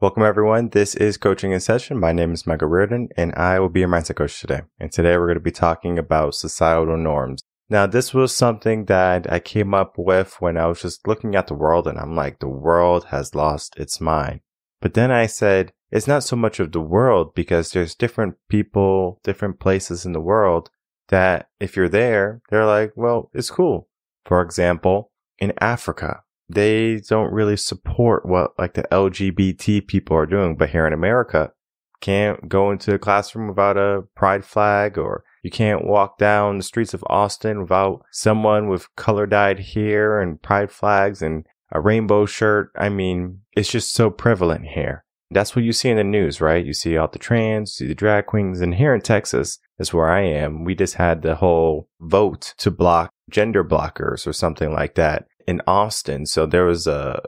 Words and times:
Welcome, 0.00 0.22
everyone. 0.22 0.68
This 0.68 0.94
is 0.94 1.16
Coaching 1.16 1.50
in 1.50 1.58
Session. 1.58 1.98
My 1.98 2.12
name 2.12 2.32
is 2.32 2.46
Michael 2.46 2.68
Rearden, 2.68 3.08
and 3.16 3.34
I 3.34 3.58
will 3.58 3.68
be 3.68 3.80
your 3.80 3.88
mindset 3.88 4.14
coach 4.14 4.40
today. 4.40 4.60
And 4.78 4.92
today 4.92 5.16
we're 5.16 5.26
going 5.26 5.38
to 5.38 5.40
be 5.40 5.50
talking 5.50 5.98
about 5.98 6.36
societal 6.36 6.96
norms. 6.96 7.42
Now, 7.68 7.84
this 7.88 8.14
was 8.14 8.32
something 8.32 8.84
that 8.84 9.26
I 9.32 9.40
came 9.40 9.74
up 9.74 9.94
with 9.98 10.36
when 10.38 10.56
I 10.56 10.66
was 10.66 10.82
just 10.82 11.08
looking 11.08 11.34
at 11.34 11.48
the 11.48 11.54
world, 11.54 11.88
and 11.88 11.98
I'm 11.98 12.14
like, 12.14 12.38
the 12.38 12.46
world 12.46 13.06
has 13.06 13.34
lost 13.34 13.76
its 13.76 14.00
mind. 14.00 14.38
But 14.80 14.94
then 14.94 15.10
I 15.10 15.26
said, 15.26 15.72
it's 15.90 16.06
not 16.06 16.22
so 16.22 16.36
much 16.36 16.60
of 16.60 16.70
the 16.70 16.80
world 16.80 17.34
because 17.34 17.72
there's 17.72 17.96
different 17.96 18.36
people, 18.48 19.18
different 19.24 19.58
places 19.58 20.06
in 20.06 20.12
the 20.12 20.20
world 20.20 20.70
that 21.08 21.48
if 21.58 21.74
you're 21.74 21.88
there, 21.88 22.40
they're 22.50 22.66
like, 22.66 22.92
well, 22.94 23.32
it's 23.34 23.50
cool. 23.50 23.88
For 24.24 24.42
example, 24.42 25.10
in 25.40 25.54
Africa, 25.60 26.22
they 26.48 27.00
don't 27.08 27.32
really 27.32 27.56
support 27.56 28.26
what 28.26 28.52
like 28.58 28.74
the 28.74 28.84
LGBT 28.84 29.86
people 29.86 30.16
are 30.16 30.26
doing. 30.26 30.56
But 30.56 30.70
here 30.70 30.86
in 30.86 30.92
America, 30.92 31.52
can't 32.00 32.48
go 32.48 32.70
into 32.70 32.94
a 32.94 32.98
classroom 32.98 33.48
without 33.48 33.76
a 33.76 34.02
pride 34.14 34.44
flag 34.44 34.98
or 34.98 35.24
you 35.42 35.50
can't 35.50 35.84
walk 35.84 36.18
down 36.18 36.58
the 36.58 36.64
streets 36.64 36.94
of 36.94 37.04
Austin 37.08 37.62
without 37.62 38.02
someone 38.10 38.68
with 38.68 38.94
color 38.96 39.26
dyed 39.26 39.60
hair 39.60 40.20
and 40.20 40.40
pride 40.40 40.70
flags 40.70 41.22
and 41.22 41.46
a 41.72 41.80
rainbow 41.80 42.26
shirt. 42.26 42.70
I 42.76 42.88
mean, 42.88 43.40
it's 43.52 43.70
just 43.70 43.92
so 43.92 44.10
prevalent 44.10 44.66
here. 44.66 45.04
That's 45.30 45.54
what 45.54 45.64
you 45.64 45.72
see 45.72 45.90
in 45.90 45.98
the 45.98 46.04
news, 46.04 46.40
right? 46.40 46.64
You 46.64 46.72
see 46.72 46.96
all 46.96 47.08
the 47.08 47.18
trans, 47.18 47.72
see 47.72 47.86
the 47.86 47.94
drag 47.94 48.26
queens. 48.26 48.60
And 48.60 48.74
here 48.74 48.94
in 48.94 49.02
Texas, 49.02 49.58
that's 49.76 49.92
where 49.92 50.10
I 50.10 50.22
am. 50.22 50.64
We 50.64 50.74
just 50.74 50.94
had 50.94 51.20
the 51.20 51.34
whole 51.34 51.88
vote 52.00 52.54
to 52.58 52.70
block 52.70 53.10
gender 53.28 53.62
blockers 53.62 54.26
or 54.26 54.32
something 54.32 54.72
like 54.72 54.94
that 54.94 55.27
in 55.48 55.62
Austin. 55.66 56.26
So 56.26 56.44
there 56.44 56.66
was 56.66 56.86
a, 56.86 57.22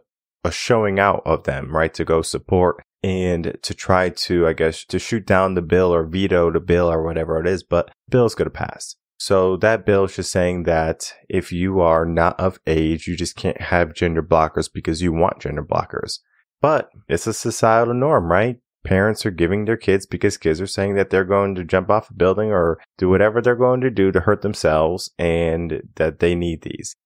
a 0.44 0.52
showing 0.52 1.00
out 1.00 1.22
of 1.24 1.44
them, 1.44 1.74
right? 1.74 1.92
To 1.94 2.04
go 2.04 2.20
support 2.20 2.82
and 3.02 3.56
to 3.62 3.74
try 3.74 4.10
to, 4.10 4.46
I 4.46 4.52
guess, 4.52 4.84
to 4.84 4.98
shoot 4.98 5.26
down 5.26 5.54
the 5.54 5.62
bill 5.62 5.92
or 5.92 6.04
veto 6.04 6.52
the 6.52 6.60
bill 6.60 6.92
or 6.92 7.02
whatever 7.02 7.40
it 7.40 7.46
is, 7.46 7.62
but 7.62 7.90
bill's 8.10 8.34
going 8.34 8.44
to 8.44 8.50
pass. 8.50 8.94
So 9.18 9.56
that 9.58 9.86
bill 9.86 10.04
is 10.04 10.16
just 10.16 10.30
saying 10.30 10.64
that 10.64 11.14
if 11.30 11.50
you 11.50 11.80
are 11.80 12.04
not 12.04 12.38
of 12.38 12.60
age, 12.66 13.06
you 13.06 13.16
just 13.16 13.36
can't 13.36 13.60
have 13.60 13.94
gender 13.94 14.22
blockers 14.22 14.70
because 14.70 15.00
you 15.00 15.14
want 15.14 15.40
gender 15.40 15.64
blockers. 15.64 16.18
But 16.60 16.90
it's 17.08 17.26
a 17.26 17.32
societal 17.32 17.94
norm, 17.94 18.30
right? 18.30 18.58
Parents 18.84 19.24
are 19.24 19.30
giving 19.30 19.64
their 19.64 19.78
kids 19.78 20.04
because 20.04 20.36
kids 20.36 20.60
are 20.60 20.66
saying 20.66 20.94
that 20.96 21.08
they're 21.08 21.24
going 21.24 21.54
to 21.54 21.64
jump 21.64 21.88
off 21.88 22.10
a 22.10 22.14
building 22.14 22.50
or 22.50 22.78
do 22.98 23.08
whatever 23.08 23.40
they're 23.40 23.56
going 23.56 23.80
to 23.80 23.90
do 23.90 24.12
to 24.12 24.20
hurt 24.20 24.42
themselves 24.42 25.10
and 25.18 25.82
that 25.96 26.18
they 26.18 26.34
need 26.34 26.62
these 26.62 26.96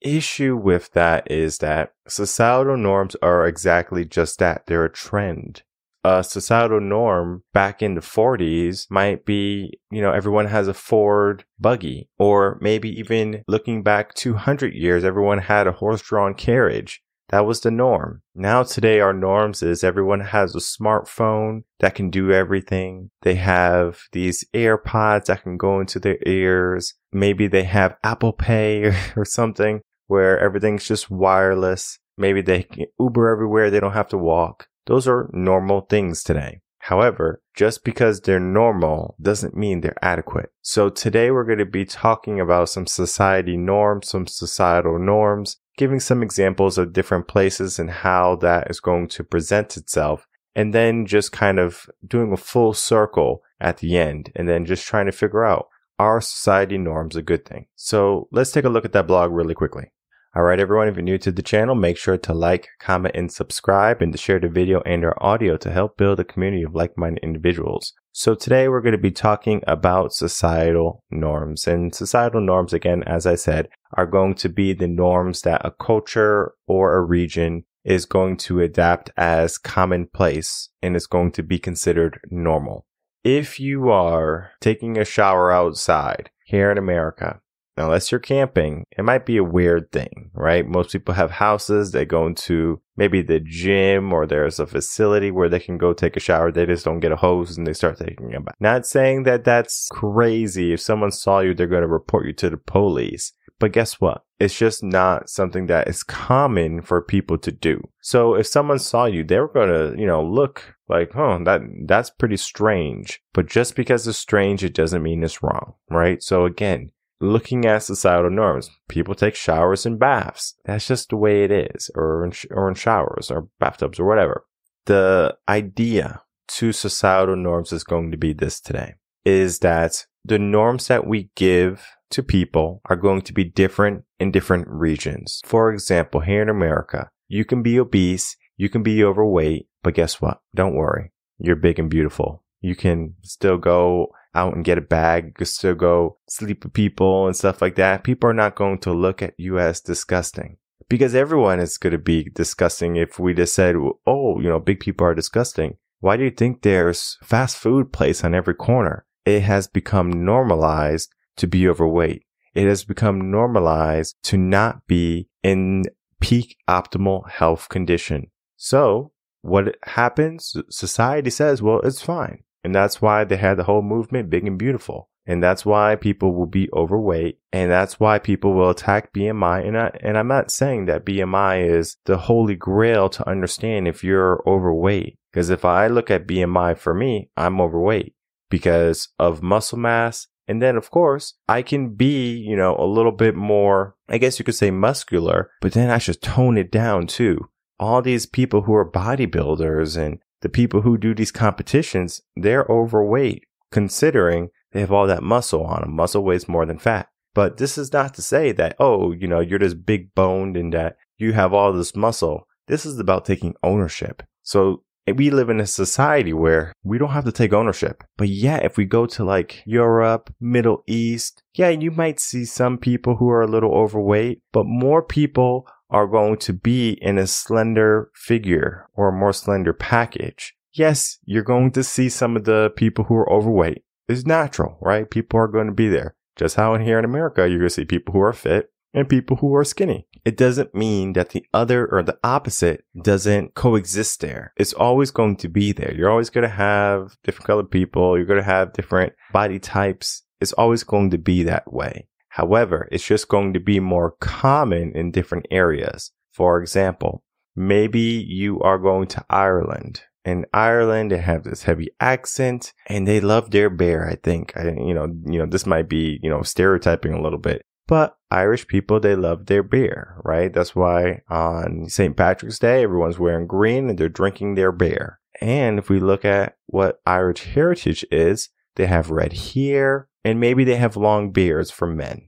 issue 0.00 0.56
with 0.56 0.92
that 0.92 1.30
is 1.30 1.58
that 1.58 1.92
societal 2.06 2.76
norms 2.76 3.16
are 3.22 3.46
exactly 3.46 4.04
just 4.04 4.38
that. 4.38 4.66
They're 4.66 4.84
a 4.84 4.92
trend. 4.92 5.62
A 6.04 6.22
societal 6.22 6.80
norm 6.80 7.42
back 7.52 7.82
in 7.82 7.94
the 7.94 8.00
40s 8.00 8.88
might 8.90 9.24
be, 9.24 9.80
you 9.90 10.00
know, 10.00 10.12
everyone 10.12 10.46
has 10.46 10.68
a 10.68 10.74
Ford 10.74 11.44
buggy, 11.58 12.08
or 12.16 12.58
maybe 12.60 12.88
even 12.88 13.42
looking 13.48 13.82
back 13.82 14.14
200 14.14 14.72
years, 14.72 15.02
everyone 15.02 15.38
had 15.38 15.66
a 15.66 15.72
horse 15.72 16.02
drawn 16.02 16.34
carriage. 16.34 17.02
That 17.30 17.46
was 17.46 17.60
the 17.60 17.70
norm. 17.70 18.22
Now 18.34 18.62
today 18.62 19.00
our 19.00 19.12
norms 19.12 19.62
is 19.62 19.82
everyone 19.82 20.20
has 20.20 20.54
a 20.54 20.58
smartphone 20.58 21.64
that 21.80 21.94
can 21.94 22.10
do 22.10 22.30
everything. 22.30 23.10
They 23.22 23.34
have 23.34 24.02
these 24.12 24.44
AirPods 24.54 25.26
that 25.26 25.42
can 25.42 25.56
go 25.56 25.80
into 25.80 25.98
their 25.98 26.18
ears. 26.24 26.94
Maybe 27.12 27.48
they 27.48 27.64
have 27.64 27.96
Apple 28.04 28.32
Pay 28.32 28.94
or 29.16 29.24
something 29.24 29.80
where 30.06 30.38
everything's 30.38 30.86
just 30.86 31.10
wireless. 31.10 31.98
Maybe 32.16 32.42
they 32.42 32.62
can 32.62 32.86
Uber 32.98 33.28
everywhere. 33.28 33.70
They 33.70 33.80
don't 33.80 33.92
have 33.92 34.08
to 34.08 34.18
walk. 34.18 34.68
Those 34.86 35.08
are 35.08 35.28
normal 35.32 35.82
things 35.82 36.22
today. 36.22 36.60
However, 36.78 37.42
just 37.56 37.82
because 37.82 38.20
they're 38.20 38.38
normal 38.38 39.16
doesn't 39.20 39.56
mean 39.56 39.80
they're 39.80 40.04
adequate. 40.04 40.50
So 40.62 40.88
today 40.88 41.32
we're 41.32 41.44
going 41.44 41.58
to 41.58 41.66
be 41.66 41.84
talking 41.84 42.38
about 42.38 42.68
some 42.68 42.86
society 42.86 43.56
norms, 43.56 44.08
some 44.08 44.28
societal 44.28 44.96
norms, 45.00 45.56
giving 45.76 46.00
some 46.00 46.22
examples 46.22 46.78
of 46.78 46.92
different 46.92 47.28
places 47.28 47.78
and 47.78 47.90
how 47.90 48.36
that 48.36 48.70
is 48.70 48.80
going 48.80 49.08
to 49.08 49.24
present 49.24 49.76
itself. 49.76 50.26
And 50.54 50.72
then 50.72 51.04
just 51.04 51.32
kind 51.32 51.58
of 51.58 51.86
doing 52.06 52.32
a 52.32 52.38
full 52.38 52.72
circle 52.72 53.42
at 53.60 53.78
the 53.78 53.98
end 53.98 54.32
and 54.34 54.48
then 54.48 54.64
just 54.64 54.86
trying 54.86 55.06
to 55.06 55.12
figure 55.12 55.44
out 55.44 55.68
are 55.98 56.20
society 56.20 56.78
norms 56.78 57.16
a 57.16 57.22
good 57.22 57.44
thing? 57.44 57.66
So 57.74 58.28
let's 58.32 58.52
take 58.52 58.64
a 58.64 58.70
look 58.70 58.84
at 58.84 58.92
that 58.92 59.06
blog 59.06 59.32
really 59.32 59.54
quickly. 59.54 59.92
All 60.36 60.42
right, 60.42 60.60
everyone, 60.60 60.86
if 60.86 60.96
you're 60.96 61.02
new 61.02 61.16
to 61.16 61.32
the 61.32 61.42
channel, 61.42 61.74
make 61.74 61.96
sure 61.96 62.18
to 62.18 62.34
like, 62.34 62.68
comment, 62.78 63.16
and 63.16 63.32
subscribe 63.32 64.02
and 64.02 64.12
to 64.12 64.18
share 64.18 64.38
the 64.38 64.50
video 64.50 64.82
and 64.82 65.02
our 65.02 65.16
audio 65.24 65.56
to 65.56 65.72
help 65.72 65.96
build 65.96 66.20
a 66.20 66.24
community 66.24 66.62
of 66.62 66.74
like-minded 66.74 67.24
individuals. 67.24 67.94
So 68.12 68.34
today 68.34 68.68
we're 68.68 68.82
going 68.82 68.92
to 68.92 68.98
be 68.98 69.10
talking 69.10 69.62
about 69.66 70.12
societal 70.12 71.02
norms 71.10 71.66
and 71.66 71.94
societal 71.94 72.42
norms, 72.42 72.74
again, 72.74 73.02
as 73.04 73.24
I 73.24 73.34
said, 73.34 73.70
are 73.94 74.04
going 74.04 74.34
to 74.34 74.50
be 74.50 74.74
the 74.74 74.86
norms 74.86 75.40
that 75.40 75.64
a 75.64 75.70
culture 75.70 76.52
or 76.66 76.98
a 76.98 77.02
region 77.02 77.64
is 77.82 78.04
going 78.04 78.36
to 78.36 78.60
adapt 78.60 79.08
as 79.16 79.56
commonplace 79.56 80.68
and 80.82 80.96
is 80.96 81.06
going 81.06 81.32
to 81.32 81.42
be 81.42 81.58
considered 81.58 82.20
normal. 82.30 82.84
If 83.24 83.58
you 83.58 83.88
are 83.88 84.50
taking 84.60 84.98
a 84.98 85.04
shower 85.06 85.50
outside 85.50 86.28
here 86.44 86.70
in 86.70 86.76
America 86.76 87.40
unless 87.76 88.10
you're 88.10 88.20
camping, 88.20 88.84
it 88.96 89.02
might 89.02 89.26
be 89.26 89.36
a 89.36 89.44
weird 89.44 89.92
thing, 89.92 90.30
right? 90.34 90.66
Most 90.66 90.92
people 90.92 91.14
have 91.14 91.30
houses. 91.30 91.92
They 91.92 92.04
go 92.04 92.26
into 92.26 92.80
maybe 92.96 93.22
the 93.22 93.40
gym 93.40 94.12
or 94.12 94.26
there's 94.26 94.58
a 94.58 94.66
facility 94.66 95.30
where 95.30 95.48
they 95.48 95.60
can 95.60 95.78
go 95.78 95.92
take 95.92 96.16
a 96.16 96.20
shower. 96.20 96.50
They 96.50 96.66
just 96.66 96.84
don't 96.84 97.00
get 97.00 97.12
a 97.12 97.16
hose 97.16 97.56
and 97.56 97.66
they 97.66 97.74
start 97.74 97.98
taking 97.98 98.34
a 98.34 98.40
bath. 98.40 98.54
Not 98.60 98.86
saying 98.86 99.24
that 99.24 99.44
that's 99.44 99.88
crazy. 99.92 100.72
If 100.72 100.80
someone 100.80 101.12
saw 101.12 101.40
you, 101.40 101.54
they're 101.54 101.66
going 101.66 101.82
to 101.82 101.88
report 101.88 102.26
you 102.26 102.32
to 102.34 102.50
the 102.50 102.56
police. 102.56 103.32
But 103.58 103.72
guess 103.72 104.00
what? 104.00 104.22
It's 104.38 104.56
just 104.56 104.82
not 104.82 105.30
something 105.30 105.66
that 105.66 105.88
is 105.88 106.02
common 106.02 106.82
for 106.82 107.00
people 107.00 107.38
to 107.38 107.50
do. 107.50 107.80
So 108.02 108.34
if 108.34 108.46
someone 108.46 108.78
saw 108.78 109.06
you, 109.06 109.24
they 109.24 109.40
were 109.40 109.48
going 109.48 109.70
to, 109.70 109.98
you 109.98 110.06
know, 110.06 110.22
look 110.22 110.76
like, 110.88 111.16
oh, 111.16 111.42
that, 111.44 111.62
that's 111.86 112.10
pretty 112.10 112.36
strange. 112.36 113.22
But 113.32 113.46
just 113.46 113.74
because 113.74 114.06
it's 114.06 114.18
strange, 114.18 114.62
it 114.62 114.74
doesn't 114.74 115.02
mean 115.02 115.24
it's 115.24 115.42
wrong, 115.42 115.74
right? 115.90 116.22
So 116.22 116.44
again, 116.44 116.90
looking 117.20 117.64
at 117.64 117.82
societal 117.82 118.30
norms. 118.30 118.70
People 118.88 119.14
take 119.14 119.34
showers 119.34 119.86
and 119.86 119.98
baths. 119.98 120.54
That's 120.64 120.86
just 120.86 121.10
the 121.10 121.16
way 121.16 121.44
it 121.44 121.50
is, 121.50 121.90
or 121.94 122.24
in, 122.24 122.32
or 122.50 122.68
in 122.68 122.74
showers 122.74 123.30
or 123.30 123.48
bathtubs 123.58 123.98
or 123.98 124.06
whatever. 124.06 124.44
The 124.86 125.36
idea 125.48 126.22
to 126.48 126.72
societal 126.72 127.36
norms 127.36 127.72
is 127.72 127.84
going 127.84 128.10
to 128.10 128.16
be 128.16 128.32
this 128.32 128.60
today 128.60 128.94
is 129.24 129.58
that 129.58 130.06
the 130.24 130.38
norms 130.38 130.86
that 130.86 131.06
we 131.06 131.30
give 131.34 131.84
to 132.10 132.22
people 132.22 132.80
are 132.86 132.96
going 132.96 133.22
to 133.22 133.32
be 133.32 133.44
different 133.44 134.04
in 134.20 134.30
different 134.30 134.66
regions. 134.68 135.40
For 135.44 135.72
example, 135.72 136.20
here 136.20 136.42
in 136.42 136.48
America, 136.48 137.10
you 137.28 137.44
can 137.44 137.62
be 137.62 137.78
obese, 137.80 138.36
you 138.56 138.68
can 138.68 138.82
be 138.82 139.02
overweight, 139.02 139.68
but 139.82 139.94
guess 139.94 140.20
what? 140.20 140.40
Don't 140.54 140.74
worry. 140.74 141.12
You're 141.38 141.56
big 141.56 141.78
and 141.78 141.90
beautiful. 141.90 142.44
You 142.60 142.76
can 142.76 143.14
still 143.22 143.58
go 143.58 144.12
out 144.36 144.54
and 144.54 144.64
get 144.64 144.78
a 144.78 144.82
bag. 144.82 145.36
just 145.38 145.60
to 145.62 145.74
go 145.74 146.18
sleep 146.28 146.64
with 146.64 146.74
people 146.74 147.26
and 147.26 147.34
stuff 147.34 147.62
like 147.62 147.74
that. 147.76 148.04
People 148.04 148.30
are 148.30 148.34
not 148.34 148.54
going 148.54 148.78
to 148.80 148.92
look 148.92 149.22
at 149.22 149.34
you 149.38 149.58
as 149.58 149.80
disgusting 149.80 150.58
because 150.88 151.14
everyone 151.14 151.58
is 151.58 151.78
going 151.78 151.92
to 151.92 151.98
be 151.98 152.30
disgusting 152.34 152.96
if 152.96 153.18
we 153.18 153.34
just 153.34 153.54
said, 153.54 153.74
oh, 154.06 154.40
you 154.40 154.48
know, 154.48 154.60
big 154.60 154.80
people 154.80 155.06
are 155.06 155.14
disgusting. 155.14 155.76
Why 156.00 156.16
do 156.16 156.24
you 156.24 156.30
think 156.30 156.62
there's 156.62 157.18
fast 157.22 157.56
food 157.56 157.92
place 157.92 158.22
on 158.22 158.34
every 158.34 158.54
corner? 158.54 159.06
It 159.24 159.40
has 159.40 159.66
become 159.66 160.24
normalized 160.24 161.12
to 161.38 161.46
be 161.46 161.68
overweight. 161.68 162.22
It 162.54 162.66
has 162.68 162.84
become 162.84 163.30
normalized 163.30 164.16
to 164.24 164.36
not 164.36 164.86
be 164.86 165.28
in 165.42 165.84
peak 166.20 166.56
optimal 166.68 167.28
health 167.28 167.68
condition. 167.68 168.30
So 168.56 169.12
what 169.42 169.76
happens? 169.84 170.56
Society 170.70 171.30
says, 171.30 171.62
well, 171.62 171.80
it's 171.80 172.02
fine. 172.02 172.44
And 172.66 172.74
that's 172.74 173.00
why 173.00 173.22
they 173.22 173.36
had 173.36 173.58
the 173.58 173.62
whole 173.62 173.80
movement 173.80 174.28
big 174.28 174.44
and 174.44 174.58
beautiful. 174.58 175.08
And 175.24 175.40
that's 175.40 175.64
why 175.64 175.94
people 175.94 176.34
will 176.34 176.46
be 176.46 176.68
overweight. 176.72 177.38
And 177.52 177.70
that's 177.70 178.00
why 178.00 178.18
people 178.18 178.54
will 178.54 178.70
attack 178.70 179.12
BMI. 179.12 179.64
And 179.68 179.78
I, 179.78 179.96
and 180.00 180.18
I'm 180.18 180.26
not 180.26 180.50
saying 180.50 180.86
that 180.86 181.06
BMI 181.06 181.64
is 181.64 181.96
the 182.06 182.16
holy 182.16 182.56
grail 182.56 183.08
to 183.10 183.28
understand 183.28 183.86
if 183.86 184.02
you're 184.02 184.42
overweight. 184.48 185.16
Because 185.30 185.48
if 185.48 185.64
I 185.64 185.86
look 185.86 186.10
at 186.10 186.26
BMI 186.26 186.76
for 186.76 186.92
me, 186.92 187.30
I'm 187.36 187.60
overweight 187.60 188.16
because 188.50 189.10
of 189.16 189.44
muscle 189.44 189.78
mass. 189.78 190.26
And 190.48 190.60
then 190.60 190.76
of 190.76 190.90
course 190.90 191.34
I 191.48 191.62
can 191.62 191.94
be, 191.94 192.36
you 192.36 192.56
know, 192.56 192.74
a 192.76 192.84
little 192.84 193.12
bit 193.12 193.36
more, 193.36 193.94
I 194.08 194.18
guess 194.18 194.40
you 194.40 194.44
could 194.44 194.56
say 194.56 194.72
muscular, 194.72 195.52
but 195.60 195.70
then 195.70 195.88
I 195.88 195.98
should 195.98 196.20
tone 196.20 196.58
it 196.58 196.72
down 196.72 197.06
too. 197.06 197.48
All 197.78 198.02
these 198.02 198.26
people 198.26 198.62
who 198.62 198.74
are 198.74 198.90
bodybuilders 198.90 199.96
and 199.96 200.18
the 200.42 200.48
people 200.48 200.82
who 200.82 200.98
do 200.98 201.14
these 201.14 201.32
competitions, 201.32 202.22
they're 202.36 202.66
overweight 202.68 203.44
considering 203.70 204.50
they 204.72 204.80
have 204.80 204.92
all 204.92 205.06
that 205.06 205.22
muscle 205.22 205.64
on 205.64 205.80
them. 205.80 205.96
Muscle 205.96 206.24
weighs 206.24 206.48
more 206.48 206.66
than 206.66 206.78
fat. 206.78 207.08
But 207.34 207.58
this 207.58 207.76
is 207.76 207.92
not 207.92 208.14
to 208.14 208.22
say 208.22 208.52
that, 208.52 208.76
oh, 208.78 209.12
you 209.12 209.26
know, 209.26 209.40
you're 209.40 209.58
just 209.58 209.84
big 209.84 210.14
boned 210.14 210.56
and 210.56 210.72
that 210.72 210.96
you 211.18 211.32
have 211.34 211.52
all 211.52 211.72
this 211.72 211.94
muscle. 211.94 212.46
This 212.66 212.86
is 212.86 212.98
about 212.98 213.24
taking 213.24 213.54
ownership. 213.62 214.22
So 214.42 214.84
eh, 215.06 215.12
we 215.12 215.30
live 215.30 215.50
in 215.50 215.60
a 215.60 215.66
society 215.66 216.32
where 216.32 216.72
we 216.82 216.96
don't 216.96 217.10
have 217.10 217.26
to 217.26 217.32
take 217.32 217.52
ownership. 217.52 218.02
But 218.16 218.28
yeah, 218.28 218.56
if 218.56 218.76
we 218.78 218.86
go 218.86 219.04
to 219.06 219.24
like 219.24 219.62
Europe, 219.66 220.32
Middle 220.40 220.82
East, 220.86 221.42
yeah, 221.54 221.68
you 221.68 221.90
might 221.90 222.20
see 222.20 222.46
some 222.46 222.78
people 222.78 223.16
who 223.16 223.28
are 223.28 223.42
a 223.42 223.46
little 223.46 223.74
overweight, 223.74 224.40
but 224.52 224.64
more 224.64 225.02
people 225.02 225.68
are 225.90 226.06
going 226.06 226.36
to 226.38 226.52
be 226.52 226.92
in 227.00 227.18
a 227.18 227.26
slender 227.26 228.10
figure 228.14 228.88
or 228.94 229.08
a 229.08 229.12
more 229.12 229.32
slender 229.32 229.72
package. 229.72 230.54
Yes, 230.72 231.18
you're 231.24 231.42
going 231.42 231.70
to 231.72 231.82
see 231.82 232.08
some 232.08 232.36
of 232.36 232.44
the 232.44 232.72
people 232.76 233.04
who 233.04 233.14
are 233.14 233.32
overweight. 233.32 233.82
It's 234.08 234.26
natural, 234.26 234.78
right? 234.80 235.10
People 235.10 235.40
are 235.40 235.48
going 235.48 235.66
to 235.66 235.72
be 235.72 235.88
there. 235.88 236.14
Just 236.36 236.56
how 236.56 236.74
in 236.74 236.82
here 236.82 236.98
in 236.98 237.04
America, 237.04 237.48
you're 237.48 237.58
going 237.58 237.68
to 237.68 237.74
see 237.74 237.84
people 237.84 238.12
who 238.12 238.20
are 238.20 238.32
fit 238.32 238.70
and 238.92 239.08
people 239.08 239.36
who 239.36 239.54
are 239.54 239.64
skinny. 239.64 240.06
It 240.24 240.36
doesn't 240.36 240.74
mean 240.74 241.12
that 241.12 241.30
the 241.30 241.46
other 241.54 241.86
or 241.86 242.02
the 242.02 242.18
opposite 242.24 242.84
doesn't 243.00 243.54
coexist 243.54 244.20
there. 244.20 244.52
It's 244.56 244.72
always 244.72 245.10
going 245.10 245.36
to 245.36 245.48
be 245.48 245.72
there. 245.72 245.94
You're 245.94 246.10
always 246.10 246.30
going 246.30 246.42
to 246.42 246.54
have 246.54 247.16
different 247.22 247.46
colored 247.46 247.70
people. 247.70 248.16
You're 248.16 248.26
going 248.26 248.40
to 248.40 248.44
have 248.44 248.72
different 248.72 249.12
body 249.32 249.58
types. 249.58 250.24
It's 250.40 250.52
always 250.52 250.82
going 250.82 251.10
to 251.10 251.18
be 251.18 251.42
that 251.44 251.72
way. 251.72 252.08
However, 252.36 252.86
it's 252.92 253.06
just 253.06 253.28
going 253.28 253.54
to 253.54 253.60
be 253.60 253.80
more 253.80 254.10
common 254.20 254.92
in 254.94 255.10
different 255.10 255.46
areas. 255.50 256.12
For 256.34 256.60
example, 256.60 257.24
maybe 257.54 257.98
you 258.00 258.60
are 258.60 258.76
going 258.76 259.06
to 259.08 259.24
Ireland. 259.30 260.02
In 260.22 260.44
Ireland, 260.52 261.12
they 261.12 261.16
have 261.16 261.44
this 261.44 261.62
heavy 261.62 261.88
accent 261.98 262.74
and 262.88 263.08
they 263.08 263.20
love 263.20 263.52
their 263.52 263.70
bear, 263.70 264.06
I 264.06 264.16
think. 264.16 264.54
I, 264.54 264.64
you 264.64 264.92
know, 264.92 265.06
you 265.24 265.38
know, 265.38 265.46
this 265.46 265.64
might 265.64 265.88
be, 265.88 266.20
you 266.22 266.28
know, 266.28 266.42
stereotyping 266.42 267.14
a 267.14 267.22
little 267.22 267.38
bit, 267.38 267.62
but 267.86 268.18
Irish 268.30 268.66
people, 268.66 269.00
they 269.00 269.16
love 269.16 269.46
their 269.46 269.62
beer, 269.62 270.20
right? 270.22 270.52
That's 270.52 270.76
why 270.76 271.22
on 271.30 271.88
St. 271.88 272.14
Patrick's 272.14 272.58
Day, 272.58 272.82
everyone's 272.82 273.18
wearing 273.18 273.46
green 273.46 273.88
and 273.88 273.98
they're 273.98 274.10
drinking 274.10 274.56
their 274.56 274.72
beer. 274.72 275.20
And 275.40 275.78
if 275.78 275.88
we 275.88 276.00
look 276.00 276.26
at 276.26 276.58
what 276.66 277.00
Irish 277.06 277.44
heritage 277.44 278.04
is, 278.10 278.50
they 278.74 278.86
have 278.86 279.10
red 279.10 279.32
hair, 279.32 280.08
and 280.26 280.40
maybe 280.40 280.64
they 280.64 280.74
have 280.74 280.96
long 280.96 281.30
beards 281.30 281.70
for 281.70 281.86
men. 281.86 282.26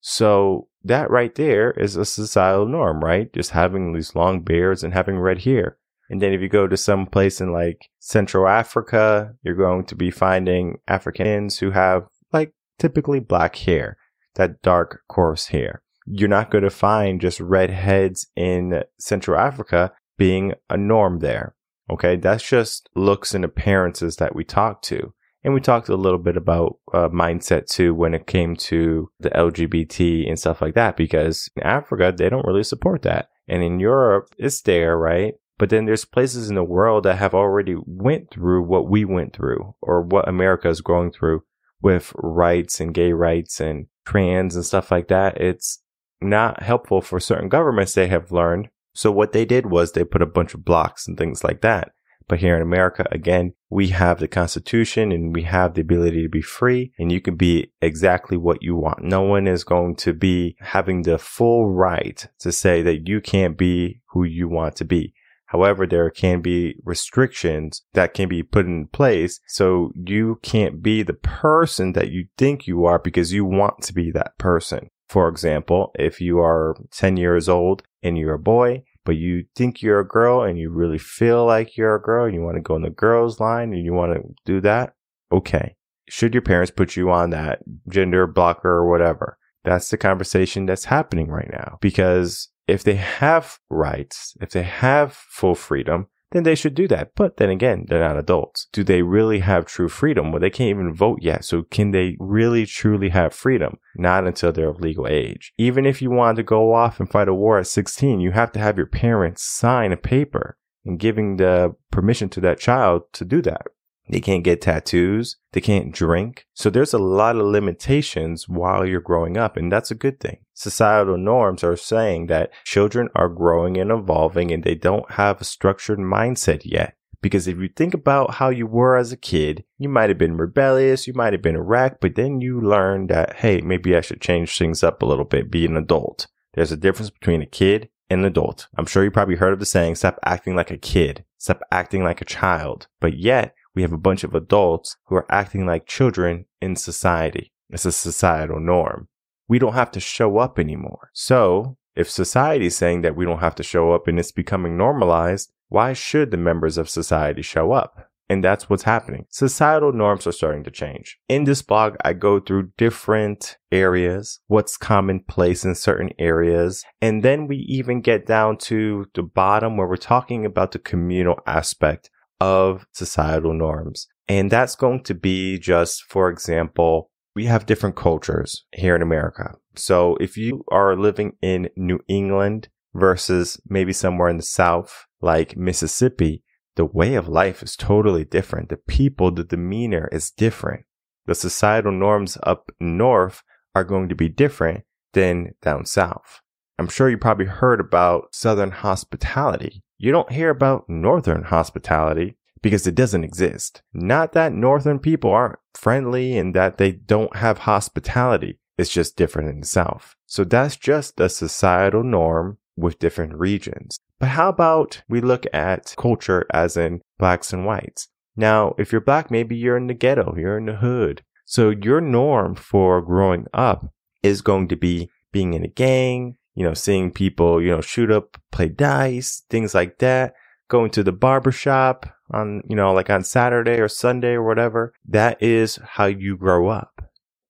So 0.00 0.68
that 0.84 1.10
right 1.10 1.34
there 1.34 1.70
is 1.70 1.96
a 1.96 2.04
societal 2.04 2.66
norm, 2.66 3.02
right? 3.02 3.32
Just 3.32 3.52
having 3.52 3.94
these 3.94 4.14
long 4.14 4.42
beards 4.42 4.84
and 4.84 4.92
having 4.92 5.18
red 5.18 5.40
hair. 5.44 5.78
And 6.10 6.20
then 6.20 6.34
if 6.34 6.42
you 6.42 6.50
go 6.50 6.66
to 6.66 6.76
some 6.76 7.06
place 7.06 7.40
in 7.40 7.50
like 7.50 7.88
Central 7.98 8.46
Africa, 8.46 9.32
you're 9.42 9.54
going 9.54 9.86
to 9.86 9.94
be 9.94 10.10
finding 10.10 10.80
Africans 10.86 11.58
who 11.60 11.70
have 11.70 12.08
like 12.30 12.52
typically 12.78 13.20
black 13.20 13.56
hair, 13.56 13.96
that 14.34 14.60
dark 14.60 15.00
coarse 15.08 15.46
hair. 15.46 15.80
You're 16.04 16.28
not 16.28 16.50
going 16.50 16.64
to 16.64 16.70
find 16.70 17.22
just 17.22 17.40
redheads 17.40 18.26
in 18.36 18.84
Central 18.98 19.38
Africa 19.38 19.92
being 20.18 20.52
a 20.68 20.76
norm 20.76 21.20
there. 21.20 21.54
Okay. 21.88 22.16
That's 22.16 22.46
just 22.46 22.90
looks 22.94 23.32
and 23.32 23.46
appearances 23.46 24.16
that 24.16 24.36
we 24.36 24.44
talk 24.44 24.82
to. 24.82 25.14
And 25.42 25.54
we 25.54 25.60
talked 25.60 25.88
a 25.88 25.96
little 25.96 26.18
bit 26.18 26.36
about 26.36 26.78
uh, 26.92 27.08
mindset 27.08 27.66
too 27.66 27.94
when 27.94 28.14
it 28.14 28.26
came 28.26 28.56
to 28.56 29.10
the 29.20 29.30
LGBT 29.30 30.28
and 30.28 30.38
stuff 30.38 30.60
like 30.60 30.74
that, 30.74 30.96
because 30.96 31.48
in 31.56 31.62
Africa, 31.62 32.12
they 32.14 32.28
don't 32.28 32.46
really 32.46 32.62
support 32.62 33.02
that. 33.02 33.30
And 33.48 33.62
in 33.62 33.80
Europe, 33.80 34.34
it's 34.38 34.60
there, 34.62 34.96
right? 34.98 35.34
But 35.58 35.70
then 35.70 35.84
there's 35.86 36.04
places 36.04 36.48
in 36.48 36.54
the 36.54 36.64
world 36.64 37.04
that 37.04 37.18
have 37.18 37.34
already 37.34 37.76
went 37.86 38.30
through 38.30 38.62
what 38.62 38.88
we 38.88 39.04
went 39.04 39.34
through 39.34 39.74
or 39.82 40.02
what 40.02 40.28
America 40.28 40.68
is 40.68 40.80
going 40.80 41.12
through 41.12 41.42
with 41.82 42.12
rights 42.16 42.80
and 42.80 42.94
gay 42.94 43.12
rights 43.12 43.60
and 43.60 43.86
trans 44.06 44.54
and 44.54 44.64
stuff 44.64 44.90
like 44.90 45.08
that. 45.08 45.40
It's 45.40 45.82
not 46.20 46.62
helpful 46.62 47.00
for 47.00 47.20
certain 47.20 47.48
governments 47.48 47.94
they 47.94 48.08
have 48.08 48.32
learned. 48.32 48.68
So 48.94 49.10
what 49.10 49.32
they 49.32 49.44
did 49.44 49.66
was 49.66 49.92
they 49.92 50.04
put 50.04 50.22
a 50.22 50.26
bunch 50.26 50.54
of 50.54 50.64
blocks 50.64 51.06
and 51.06 51.16
things 51.16 51.44
like 51.44 51.60
that. 51.62 51.92
But 52.30 52.38
here 52.38 52.54
in 52.54 52.62
America, 52.62 53.04
again, 53.10 53.54
we 53.70 53.88
have 53.88 54.20
the 54.20 54.28
Constitution 54.28 55.10
and 55.10 55.34
we 55.34 55.42
have 55.42 55.74
the 55.74 55.80
ability 55.80 56.22
to 56.22 56.28
be 56.28 56.42
free 56.42 56.92
and 56.96 57.10
you 57.10 57.20
can 57.20 57.34
be 57.34 57.72
exactly 57.82 58.36
what 58.36 58.62
you 58.62 58.76
want. 58.76 59.02
No 59.02 59.22
one 59.22 59.48
is 59.48 59.64
going 59.64 59.96
to 59.96 60.12
be 60.12 60.54
having 60.60 61.02
the 61.02 61.18
full 61.18 61.68
right 61.68 62.24
to 62.38 62.52
say 62.52 62.82
that 62.82 63.08
you 63.08 63.20
can't 63.20 63.58
be 63.58 64.00
who 64.12 64.22
you 64.22 64.48
want 64.48 64.76
to 64.76 64.84
be. 64.84 65.12
However, 65.46 65.88
there 65.88 66.08
can 66.08 66.40
be 66.40 66.76
restrictions 66.84 67.82
that 67.94 68.14
can 68.14 68.28
be 68.28 68.44
put 68.44 68.64
in 68.64 68.86
place. 68.86 69.40
So 69.48 69.90
you 69.96 70.38
can't 70.40 70.84
be 70.84 71.02
the 71.02 71.14
person 71.14 71.94
that 71.94 72.12
you 72.12 72.28
think 72.38 72.68
you 72.68 72.84
are 72.84 73.00
because 73.00 73.32
you 73.32 73.44
want 73.44 73.82
to 73.82 73.92
be 73.92 74.12
that 74.12 74.38
person. 74.38 74.90
For 75.08 75.26
example, 75.28 75.90
if 75.96 76.20
you 76.20 76.38
are 76.38 76.76
10 76.92 77.16
years 77.16 77.48
old 77.48 77.82
and 78.04 78.16
you're 78.16 78.34
a 78.34 78.38
boy, 78.38 78.84
but 79.04 79.16
you 79.16 79.44
think 79.56 79.82
you're 79.82 80.00
a 80.00 80.06
girl 80.06 80.42
and 80.42 80.58
you 80.58 80.70
really 80.70 80.98
feel 80.98 81.46
like 81.46 81.76
you're 81.76 81.94
a 81.94 82.02
girl 82.02 82.26
and 82.26 82.34
you 82.34 82.42
want 82.42 82.56
to 82.56 82.62
go 82.62 82.76
in 82.76 82.82
the 82.82 82.90
girls 82.90 83.40
line 83.40 83.72
and 83.72 83.84
you 83.84 83.92
want 83.92 84.14
to 84.14 84.22
do 84.44 84.60
that, 84.60 84.94
okay. 85.32 85.76
Should 86.08 86.34
your 86.34 86.42
parents 86.42 86.72
put 86.72 86.96
you 86.96 87.10
on 87.10 87.30
that 87.30 87.60
gender 87.88 88.26
blocker 88.26 88.68
or 88.68 88.90
whatever? 88.90 89.38
That's 89.64 89.90
the 89.90 89.96
conversation 89.96 90.66
that's 90.66 90.86
happening 90.86 91.28
right 91.28 91.50
now. 91.52 91.78
Because 91.80 92.48
if 92.66 92.82
they 92.82 92.96
have 92.96 93.58
rights, 93.68 94.36
if 94.40 94.50
they 94.50 94.62
have 94.62 95.12
full 95.12 95.54
freedom, 95.54 96.08
then 96.30 96.44
they 96.44 96.54
should 96.54 96.74
do 96.74 96.86
that. 96.88 97.14
But 97.14 97.36
then 97.36 97.50
again, 97.50 97.86
they're 97.88 98.00
not 98.00 98.18
adults. 98.18 98.68
Do 98.72 98.84
they 98.84 99.02
really 99.02 99.40
have 99.40 99.66
true 99.66 99.88
freedom? 99.88 100.30
Well, 100.30 100.40
they 100.40 100.50
can't 100.50 100.70
even 100.70 100.94
vote 100.94 101.20
yet. 101.22 101.44
So 101.44 101.62
can 101.62 101.90
they 101.90 102.16
really 102.18 102.66
truly 102.66 103.08
have 103.10 103.34
freedom? 103.34 103.78
Not 103.96 104.26
until 104.26 104.52
they're 104.52 104.68
of 104.68 104.80
legal 104.80 105.06
age. 105.06 105.52
Even 105.58 105.86
if 105.86 106.00
you 106.00 106.10
wanted 106.10 106.36
to 106.36 106.42
go 106.44 106.72
off 106.72 107.00
and 107.00 107.10
fight 107.10 107.28
a 107.28 107.34
war 107.34 107.58
at 107.58 107.66
16, 107.66 108.20
you 108.20 108.32
have 108.32 108.52
to 108.52 108.60
have 108.60 108.76
your 108.76 108.86
parents 108.86 109.42
sign 109.42 109.92
a 109.92 109.96
paper 109.96 110.56
and 110.84 110.98
giving 110.98 111.36
the 111.36 111.74
permission 111.90 112.28
to 112.30 112.40
that 112.40 112.60
child 112.60 113.02
to 113.12 113.24
do 113.24 113.42
that. 113.42 113.66
They 114.10 114.20
can't 114.20 114.44
get 114.44 114.60
tattoos. 114.60 115.36
They 115.52 115.60
can't 115.60 115.92
drink. 115.92 116.46
So 116.52 116.68
there's 116.68 116.92
a 116.92 116.98
lot 116.98 117.36
of 117.36 117.46
limitations 117.46 118.48
while 118.48 118.84
you're 118.84 119.00
growing 119.00 119.36
up, 119.36 119.56
and 119.56 119.70
that's 119.70 119.90
a 119.90 119.94
good 119.94 120.18
thing. 120.20 120.38
Societal 120.52 121.16
norms 121.16 121.62
are 121.62 121.76
saying 121.76 122.26
that 122.26 122.50
children 122.64 123.08
are 123.14 123.28
growing 123.28 123.76
and 123.76 123.90
evolving 123.90 124.50
and 124.50 124.62
they 124.64 124.74
don't 124.74 125.12
have 125.12 125.40
a 125.40 125.44
structured 125.44 125.98
mindset 125.98 126.62
yet. 126.64 126.96
Because 127.22 127.46
if 127.46 127.58
you 127.58 127.68
think 127.68 127.94
about 127.94 128.34
how 128.34 128.48
you 128.48 128.66
were 128.66 128.96
as 128.96 129.12
a 129.12 129.16
kid, 129.16 129.64
you 129.78 129.88
might 129.88 130.08
have 130.08 130.18
been 130.18 130.36
rebellious, 130.36 131.06
you 131.06 131.12
might 131.12 131.32
have 131.34 131.42
been 131.42 131.56
a 131.56 131.62
wreck, 131.62 132.00
but 132.00 132.14
then 132.14 132.40
you 132.40 132.60
learn 132.60 133.08
that, 133.08 133.36
hey, 133.36 133.60
maybe 133.60 133.94
I 133.94 134.00
should 134.00 134.20
change 134.20 134.56
things 134.56 134.82
up 134.82 135.02
a 135.02 135.06
little 135.06 135.24
bit, 135.24 135.50
be 135.50 135.66
an 135.66 135.76
adult. 135.76 136.26
There's 136.54 136.72
a 136.72 136.76
difference 136.76 137.10
between 137.10 137.42
a 137.42 137.46
kid 137.46 137.90
and 138.08 138.20
an 138.20 138.26
adult. 138.26 138.68
I'm 138.76 138.86
sure 138.86 139.04
you 139.04 139.10
probably 139.10 139.36
heard 139.36 139.52
of 139.52 139.60
the 139.60 139.66
saying, 139.66 139.96
stop 139.96 140.18
acting 140.24 140.56
like 140.56 140.70
a 140.70 140.78
kid, 140.78 141.24
stop 141.38 141.60
acting 141.70 142.02
like 142.02 142.20
a 142.20 142.26
child. 142.26 142.88
But 143.00 143.18
yet, 143.18 143.54
we 143.74 143.82
have 143.82 143.92
a 143.92 143.98
bunch 143.98 144.24
of 144.24 144.34
adults 144.34 144.96
who 145.06 145.16
are 145.16 145.26
acting 145.30 145.66
like 145.66 145.86
children 145.86 146.46
in 146.60 146.76
society. 146.76 147.52
It's 147.70 147.84
a 147.84 147.92
societal 147.92 148.60
norm. 148.60 149.08
We 149.48 149.58
don't 149.58 149.74
have 149.74 149.90
to 149.92 150.00
show 150.00 150.38
up 150.38 150.58
anymore. 150.58 151.10
So, 151.12 151.76
if 151.96 152.10
society 152.10 152.66
is 152.66 152.76
saying 152.76 153.02
that 153.02 153.16
we 153.16 153.24
don't 153.24 153.40
have 153.40 153.56
to 153.56 153.62
show 153.62 153.92
up 153.92 154.06
and 154.06 154.18
it's 154.18 154.32
becoming 154.32 154.76
normalized, 154.76 155.52
why 155.68 155.92
should 155.92 156.30
the 156.30 156.36
members 156.36 156.78
of 156.78 156.88
society 156.88 157.42
show 157.42 157.72
up? 157.72 158.10
And 158.28 158.44
that's 158.44 158.70
what's 158.70 158.84
happening. 158.84 159.26
Societal 159.28 159.92
norms 159.92 160.24
are 160.24 160.32
starting 160.32 160.62
to 160.62 160.70
change. 160.70 161.18
In 161.28 161.44
this 161.44 161.62
blog, 161.62 161.96
I 162.04 162.12
go 162.12 162.38
through 162.38 162.70
different 162.78 163.56
areas, 163.72 164.38
what's 164.46 164.76
commonplace 164.76 165.64
in 165.64 165.74
certain 165.74 166.10
areas. 166.16 166.84
And 167.02 167.24
then 167.24 167.48
we 167.48 167.56
even 167.68 168.00
get 168.00 168.26
down 168.26 168.56
to 168.58 169.06
the 169.14 169.24
bottom 169.24 169.76
where 169.76 169.88
we're 169.88 169.96
talking 169.96 170.46
about 170.46 170.70
the 170.70 170.78
communal 170.78 171.40
aspect 171.44 172.08
of 172.40 172.86
societal 172.92 173.54
norms. 173.54 174.06
And 174.28 174.50
that's 174.50 174.76
going 174.76 175.02
to 175.04 175.14
be 175.14 175.58
just, 175.58 176.04
for 176.04 176.30
example, 176.30 177.10
we 177.34 177.46
have 177.46 177.66
different 177.66 177.96
cultures 177.96 178.64
here 178.72 178.96
in 178.96 179.02
America. 179.02 179.54
So 179.76 180.16
if 180.16 180.36
you 180.36 180.64
are 180.70 180.96
living 180.96 181.32
in 181.42 181.68
New 181.76 182.00
England 182.08 182.68
versus 182.94 183.60
maybe 183.68 183.92
somewhere 183.92 184.28
in 184.28 184.36
the 184.36 184.42
South, 184.42 185.06
like 185.20 185.56
Mississippi, 185.56 186.42
the 186.76 186.84
way 186.84 187.14
of 187.14 187.28
life 187.28 187.62
is 187.62 187.76
totally 187.76 188.24
different. 188.24 188.68
The 188.68 188.76
people, 188.76 189.30
the 189.30 189.44
demeanor 189.44 190.08
is 190.12 190.30
different. 190.30 190.84
The 191.26 191.34
societal 191.34 191.92
norms 191.92 192.38
up 192.42 192.70
north 192.80 193.42
are 193.74 193.84
going 193.84 194.08
to 194.08 194.14
be 194.14 194.28
different 194.28 194.84
than 195.12 195.52
down 195.62 195.86
south. 195.86 196.40
I'm 196.78 196.88
sure 196.88 197.10
you 197.10 197.18
probably 197.18 197.46
heard 197.46 197.80
about 197.80 198.34
Southern 198.34 198.70
hospitality. 198.70 199.82
You 200.02 200.12
don't 200.12 200.32
hear 200.32 200.48
about 200.48 200.88
Northern 200.88 201.42
hospitality 201.42 202.38
because 202.62 202.86
it 202.86 202.94
doesn't 202.94 203.22
exist. 203.22 203.82
Not 203.92 204.32
that 204.32 204.54
Northern 204.54 204.98
people 204.98 205.30
aren't 205.30 205.58
friendly 205.74 206.38
and 206.38 206.54
that 206.54 206.78
they 206.78 206.92
don't 206.92 207.36
have 207.36 207.58
hospitality. 207.58 208.58
It's 208.78 208.88
just 208.88 209.18
different 209.18 209.50
in 209.50 209.60
the 209.60 209.66
South. 209.66 210.16
So 210.24 210.42
that's 210.42 210.78
just 210.78 211.20
a 211.20 211.28
societal 211.28 212.02
norm 212.02 212.56
with 212.78 212.98
different 212.98 213.34
regions. 213.34 213.98
But 214.18 214.30
how 214.30 214.48
about 214.48 215.02
we 215.06 215.20
look 215.20 215.44
at 215.52 215.94
culture 215.98 216.46
as 216.50 216.78
in 216.78 217.02
blacks 217.18 217.52
and 217.52 217.66
whites? 217.66 218.08
Now, 218.34 218.74
if 218.78 218.92
you're 218.92 219.02
black, 219.02 219.30
maybe 219.30 219.54
you're 219.54 219.76
in 219.76 219.88
the 219.88 219.92
ghetto, 219.92 220.34
you're 220.34 220.56
in 220.56 220.64
the 220.64 220.76
hood. 220.76 221.20
So 221.44 221.68
your 221.68 222.00
norm 222.00 222.54
for 222.54 223.02
growing 223.02 223.48
up 223.52 223.92
is 224.22 224.40
going 224.40 224.68
to 224.68 224.76
be 224.76 225.10
being 225.30 225.52
in 225.52 225.62
a 225.62 225.68
gang, 225.68 226.36
you 226.60 226.66
know, 226.66 226.74
seeing 226.74 227.10
people, 227.10 227.62
you 227.62 227.70
know, 227.70 227.80
shoot 227.80 228.10
up, 228.10 228.36
play 228.52 228.68
dice, 228.68 229.44
things 229.48 229.74
like 229.74 229.96
that, 230.00 230.34
going 230.68 230.90
to 230.90 231.02
the 231.02 231.10
barber 231.10 231.50
shop, 231.50 232.04
on, 232.30 232.62
you 232.68 232.76
know, 232.76 232.92
like 232.92 233.08
on 233.08 233.24
Saturday 233.24 233.80
or 233.80 233.88
Sunday 233.88 234.32
or 234.32 234.42
whatever. 234.42 234.92
That 235.08 235.42
is 235.42 235.78
how 235.82 236.04
you 236.04 236.36
grow 236.36 236.68
up. 236.68 237.02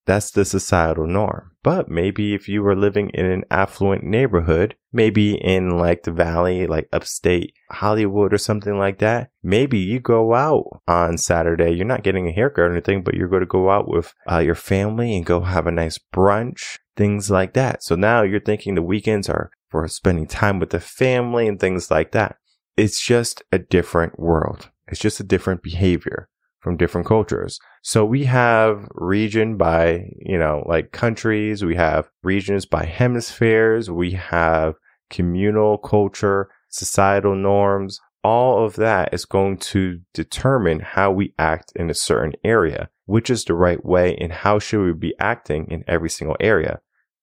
That's 0.06 0.30
the 0.30 0.44
societal 0.44 1.08
norm. 1.08 1.50
But 1.64 1.88
maybe 1.88 2.34
if 2.34 2.48
you 2.48 2.62
were 2.62 2.76
living 2.76 3.10
in 3.12 3.26
an 3.26 3.42
affluent 3.50 4.04
neighborhood, 4.04 4.76
maybe 4.92 5.34
in 5.34 5.76
like 5.76 6.04
the 6.04 6.12
valley, 6.12 6.68
like 6.68 6.88
upstate 6.92 7.52
Hollywood 7.70 8.32
or 8.32 8.38
something 8.38 8.78
like 8.78 9.00
that, 9.00 9.30
maybe 9.42 9.78
you 9.78 9.98
go 9.98 10.34
out 10.34 10.82
on 10.86 11.18
Saturday. 11.18 11.72
You're 11.72 11.84
not 11.84 12.04
getting 12.04 12.28
a 12.28 12.32
haircut 12.32 12.64
or 12.64 12.70
anything, 12.70 13.02
but 13.02 13.14
you're 13.14 13.28
going 13.28 13.40
to 13.40 13.46
go 13.46 13.70
out 13.70 13.88
with 13.88 14.14
uh, 14.30 14.38
your 14.38 14.54
family 14.54 15.16
and 15.16 15.26
go 15.26 15.40
have 15.40 15.66
a 15.66 15.72
nice 15.72 15.98
brunch, 15.98 16.78
things 17.00 17.30
like 17.30 17.54
that. 17.54 17.82
So 17.82 17.94
now 17.94 18.20
you're 18.20 18.40
thinking 18.40 18.74
the 18.74 18.82
weekends 18.82 19.26
are 19.26 19.50
for 19.70 19.88
spending 19.88 20.26
time 20.26 20.58
with 20.58 20.68
the 20.68 20.80
family 20.80 21.48
and 21.48 21.58
things 21.58 21.90
like 21.90 22.12
that. 22.12 22.36
It's 22.76 23.02
just 23.02 23.42
a 23.50 23.58
different 23.58 24.20
world. 24.20 24.68
It's 24.86 25.00
just 25.00 25.18
a 25.18 25.24
different 25.24 25.62
behavior 25.62 26.28
from 26.58 26.76
different 26.76 27.06
cultures. 27.06 27.58
So 27.80 28.04
we 28.04 28.26
have 28.26 28.86
region 28.90 29.56
by, 29.56 30.10
you 30.18 30.36
know, 30.36 30.62
like 30.66 30.92
countries, 30.92 31.64
we 31.64 31.74
have 31.76 32.10
regions 32.22 32.66
by 32.66 32.84
hemispheres, 32.84 33.90
we 33.90 34.10
have 34.10 34.74
communal 35.08 35.78
culture, 35.78 36.50
societal 36.68 37.34
norms. 37.34 37.98
All 38.22 38.62
of 38.62 38.76
that 38.76 39.14
is 39.14 39.24
going 39.24 39.56
to 39.72 40.00
determine 40.12 40.80
how 40.80 41.12
we 41.12 41.32
act 41.38 41.72
in 41.74 41.88
a 41.88 41.94
certain 41.94 42.34
area, 42.44 42.90
which 43.06 43.30
is 43.30 43.42
the 43.46 43.54
right 43.54 43.82
way 43.82 44.16
and 44.16 44.30
how 44.30 44.58
should 44.58 44.84
we 44.84 44.92
be 44.92 45.14
acting 45.18 45.66
in 45.70 45.82
every 45.88 46.10
single 46.10 46.36
area. 46.40 46.80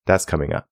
That's 0.08 0.26
coming 0.26 0.54
up. 0.54 0.68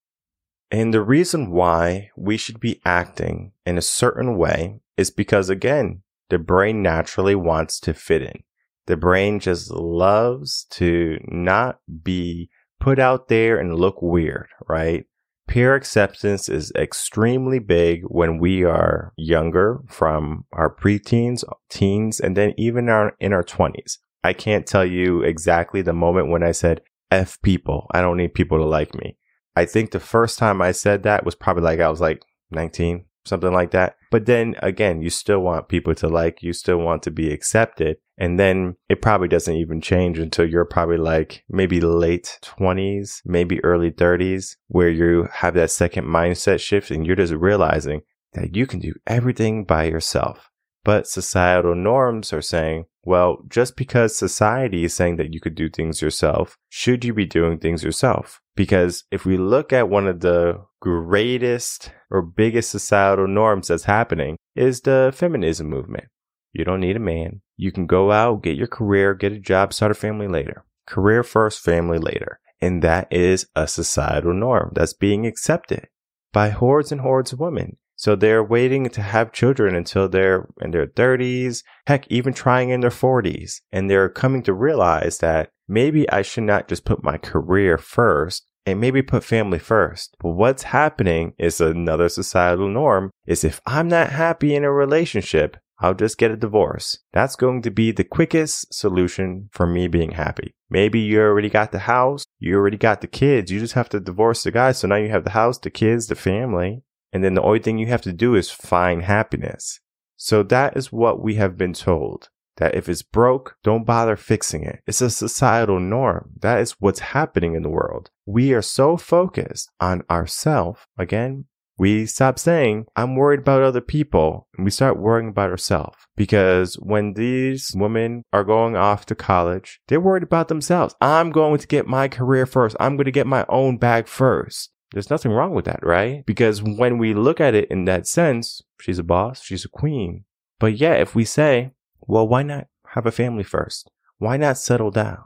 And 0.71 0.93
the 0.93 1.03
reason 1.03 1.51
why 1.51 2.09
we 2.17 2.37
should 2.37 2.59
be 2.59 2.81
acting 2.83 3.51
in 3.65 3.77
a 3.77 3.83
certain 3.83 4.37
way 4.37 4.79
is 4.97 5.11
because 5.11 5.49
again, 5.49 6.01
the 6.29 6.39
brain 6.39 6.81
naturally 6.81 7.35
wants 7.35 7.79
to 7.81 7.93
fit 7.93 8.23
in. 8.23 8.43
The 8.87 8.97
brain 8.97 9.39
just 9.39 9.69
loves 9.71 10.65
to 10.71 11.19
not 11.27 11.79
be 12.03 12.49
put 12.79 12.97
out 12.97 13.27
there 13.27 13.59
and 13.59 13.75
look 13.75 14.01
weird, 14.01 14.47
right? 14.67 15.05
Peer 15.47 15.75
acceptance 15.75 16.49
is 16.49 16.71
extremely 16.75 17.59
big 17.59 18.01
when 18.07 18.39
we 18.39 18.63
are 18.63 19.13
younger 19.15 19.81
from 19.87 20.45
our 20.51 20.73
preteens, 20.73 21.43
teens, 21.69 22.19
and 22.19 22.35
then 22.35 22.53
even 22.57 22.89
our, 22.89 23.15
in 23.19 23.33
our 23.33 23.43
twenties. 23.43 23.99
I 24.23 24.33
can't 24.33 24.65
tell 24.65 24.85
you 24.85 25.21
exactly 25.21 25.83
the 25.83 25.93
moment 25.93 26.29
when 26.29 26.41
I 26.41 26.51
said, 26.51 26.81
F 27.11 27.39
people. 27.43 27.87
I 27.91 28.01
don't 28.01 28.17
need 28.17 28.33
people 28.33 28.57
to 28.57 28.65
like 28.65 28.95
me. 28.95 29.17
I 29.55 29.65
think 29.65 29.91
the 29.91 29.99
first 29.99 30.37
time 30.37 30.61
I 30.61 30.71
said 30.71 31.03
that 31.03 31.25
was 31.25 31.35
probably 31.35 31.63
like 31.63 31.79
I 31.79 31.89
was 31.89 32.01
like 32.01 32.23
19, 32.51 33.05
something 33.25 33.53
like 33.53 33.71
that. 33.71 33.95
But 34.11 34.25
then 34.25 34.55
again, 34.59 35.01
you 35.01 35.09
still 35.09 35.39
want 35.39 35.69
people 35.69 35.95
to 35.95 36.07
like 36.07 36.43
you, 36.43 36.53
still 36.53 36.77
want 36.77 37.03
to 37.03 37.11
be 37.11 37.31
accepted. 37.31 37.97
And 38.17 38.39
then 38.39 38.75
it 38.89 39.01
probably 39.01 39.27
doesn't 39.27 39.55
even 39.55 39.81
change 39.81 40.19
until 40.19 40.49
you're 40.49 40.65
probably 40.65 40.97
like 40.97 41.43
maybe 41.49 41.81
late 41.81 42.39
20s, 42.43 43.21
maybe 43.25 43.63
early 43.63 43.91
30s, 43.91 44.55
where 44.67 44.89
you 44.89 45.27
have 45.31 45.53
that 45.55 45.71
second 45.71 46.05
mindset 46.05 46.59
shift 46.59 46.91
and 46.91 47.05
you're 47.05 47.15
just 47.15 47.33
realizing 47.33 48.01
that 48.33 48.55
you 48.55 48.67
can 48.67 48.79
do 48.79 48.93
everything 49.07 49.65
by 49.65 49.85
yourself. 49.85 50.49
But 50.83 51.07
societal 51.07 51.75
norms 51.75 52.31
are 52.31 52.41
saying, 52.41 52.85
well, 53.05 53.37
just 53.47 53.75
because 53.77 54.17
society 54.17 54.83
is 54.83 54.93
saying 54.93 55.17
that 55.17 55.33
you 55.33 55.39
could 55.39 55.55
do 55.55 55.69
things 55.69 56.01
yourself, 56.01 56.57
should 56.69 57.05
you 57.05 57.13
be 57.13 57.25
doing 57.25 57.59
things 57.59 57.83
yourself? 57.83 58.41
Because 58.55 59.03
if 59.11 59.25
we 59.25 59.37
look 59.37 59.71
at 59.71 59.89
one 59.89 60.07
of 60.07 60.21
the 60.21 60.65
greatest 60.81 61.91
or 62.09 62.21
biggest 62.21 62.69
societal 62.69 63.27
norms 63.27 63.67
that's 63.67 63.83
happening 63.83 64.37
is 64.55 64.81
the 64.81 65.11
feminism 65.15 65.67
movement. 65.67 66.05
You 66.53 66.63
don't 66.63 66.79
need 66.79 66.95
a 66.95 66.99
man. 66.99 67.41
You 67.57 67.71
can 67.71 67.85
go 67.85 68.11
out, 68.11 68.43
get 68.43 68.55
your 68.55 68.67
career, 68.67 69.13
get 69.13 69.33
a 69.33 69.39
job, 69.39 69.73
start 69.73 69.91
a 69.91 69.95
family 69.95 70.27
later. 70.27 70.63
Career 70.87 71.23
first, 71.23 71.59
family 71.59 71.97
later. 71.97 72.39
And 72.61 72.81
that 72.81 73.07
is 73.11 73.47
a 73.55 73.67
societal 73.67 74.33
norm 74.33 74.71
that's 74.73 74.93
being 74.93 75.25
accepted 75.25 75.87
by 76.31 76.49
hordes 76.49 76.91
and 76.91 77.01
hordes 77.01 77.33
of 77.33 77.39
women. 77.39 77.77
So 78.05 78.15
they're 78.15 78.43
waiting 78.43 78.87
to 78.89 79.01
have 79.01 79.31
children 79.31 79.73
until 79.73 80.07
they're 80.07 80.47
in 80.61 80.69
their 80.69 80.85
30s, 80.85 81.63
heck, 81.87 82.05
even 82.11 82.33
trying 82.33 82.69
in 82.69 82.81
their 82.81 82.91
40s. 82.91 83.61
And 83.71 83.89
they're 83.89 84.09
coming 84.09 84.43
to 84.43 84.53
realize 84.53 85.17
that 85.17 85.49
maybe 85.67 86.07
I 86.11 86.21
should 86.21 86.43
not 86.43 86.67
just 86.67 86.85
put 86.85 87.03
my 87.03 87.17
career 87.17 87.79
first 87.79 88.45
and 88.63 88.79
maybe 88.79 89.01
put 89.01 89.23
family 89.23 89.57
first. 89.57 90.15
But 90.19 90.33
what's 90.33 90.61
happening 90.61 91.33
is 91.39 91.59
another 91.59 92.07
societal 92.07 92.69
norm 92.69 93.09
is 93.25 93.43
if 93.43 93.59
I'm 93.65 93.87
not 93.87 94.11
happy 94.11 94.53
in 94.53 94.63
a 94.63 94.71
relationship, 94.71 95.57
I'll 95.79 95.95
just 95.95 96.19
get 96.19 96.29
a 96.29 96.37
divorce. 96.37 96.99
That's 97.11 97.35
going 97.35 97.63
to 97.63 97.71
be 97.71 97.91
the 97.91 98.03
quickest 98.03 98.71
solution 98.71 99.49
for 99.51 99.65
me 99.65 99.87
being 99.87 100.11
happy. 100.11 100.53
Maybe 100.69 100.99
you 100.99 101.21
already 101.21 101.49
got 101.49 101.71
the 101.71 101.79
house, 101.79 102.23
you 102.37 102.55
already 102.55 102.77
got 102.77 103.01
the 103.01 103.07
kids, 103.07 103.51
you 103.51 103.59
just 103.59 103.73
have 103.73 103.89
to 103.89 103.99
divorce 103.99 104.43
the 104.43 104.51
guy. 104.51 104.73
So 104.73 104.87
now 104.87 104.95
you 104.95 105.09
have 105.09 105.23
the 105.23 105.31
house, 105.31 105.57
the 105.57 105.71
kids, 105.71 106.05
the 106.05 106.15
family. 106.15 106.83
And 107.15 107.23
then 107.23 107.33
the 107.33 107.41
only 107.41 107.59
thing 107.59 107.77
you 107.77 107.87
have 107.87 108.01
to 108.01 108.11
do 108.11 108.35
is 108.35 108.51
find 108.51 109.03
happiness. 109.03 109.79
So 110.17 110.43
that 110.43 110.75
is 110.75 110.91
what 110.91 111.23
we 111.23 111.35
have 111.35 111.57
been 111.57 111.71
told. 111.71 112.27
That 112.57 112.75
if 112.75 112.89
it's 112.89 113.03
broke, 113.03 113.55
don't 113.63 113.85
bother 113.85 114.17
fixing 114.17 114.63
it. 114.63 114.81
It's 114.85 114.99
a 114.99 115.09
societal 115.09 115.79
norm. 115.79 116.31
That 116.41 116.59
is 116.59 116.75
what's 116.79 116.99
happening 116.99 117.55
in 117.55 117.63
the 117.63 117.69
world. 117.69 118.09
We 118.25 118.51
are 118.51 118.61
so 118.61 118.97
focused 118.97 119.71
on 119.79 120.03
ourself. 120.11 120.87
Again, 120.97 121.45
we 121.77 122.05
stop 122.05 122.37
saying, 122.37 122.87
I'm 122.97 123.15
worried 123.15 123.39
about 123.39 123.63
other 123.63 123.79
people, 123.79 124.49
and 124.57 124.65
we 124.65 124.71
start 124.71 124.99
worrying 124.99 125.29
about 125.29 125.51
ourselves. 125.51 125.95
Because 126.17 126.75
when 126.75 127.13
these 127.13 127.71
women 127.73 128.23
are 128.33 128.43
going 128.43 128.75
off 128.75 129.05
to 129.05 129.15
college, 129.15 129.79
they're 129.87 130.01
worried 130.01 130.23
about 130.23 130.49
themselves. 130.49 130.95
I'm 130.99 131.31
going 131.31 131.59
to 131.59 131.67
get 131.67 131.87
my 131.87 132.09
career 132.09 132.45
first. 132.45 132.75
I'm 132.77 132.97
going 132.97 133.05
to 133.05 133.11
get 133.11 133.25
my 133.25 133.45
own 133.47 133.77
bag 133.77 134.09
first. 134.09 134.71
There's 134.95 135.09
nothing 135.09 135.33
wrong 135.33 135.53
with 135.53 135.65
that, 135.65 135.81
right? 135.85 136.25
Because 136.25 136.63
when 136.63 136.97
we 136.97 137.13
look 137.13 137.41
at 137.41 137.53
it 137.53 137.69
in 137.69 137.83
that 137.83 138.07
sense, 138.07 138.61
she's 138.79 138.97
a 138.97 139.03
boss, 139.03 139.43
she's 139.43 139.65
a 139.65 139.69
queen. 139.69 140.23
But 140.57 140.77
yeah, 140.77 140.93
if 140.93 141.13
we 141.13 141.25
say, 141.25 141.71
well, 141.99 142.25
why 142.25 142.43
not 142.43 142.67
have 142.91 143.05
a 143.05 143.11
family 143.11 143.43
first? 143.43 143.91
Why 144.19 144.37
not 144.37 144.57
settle 144.57 144.91
down? 144.91 145.17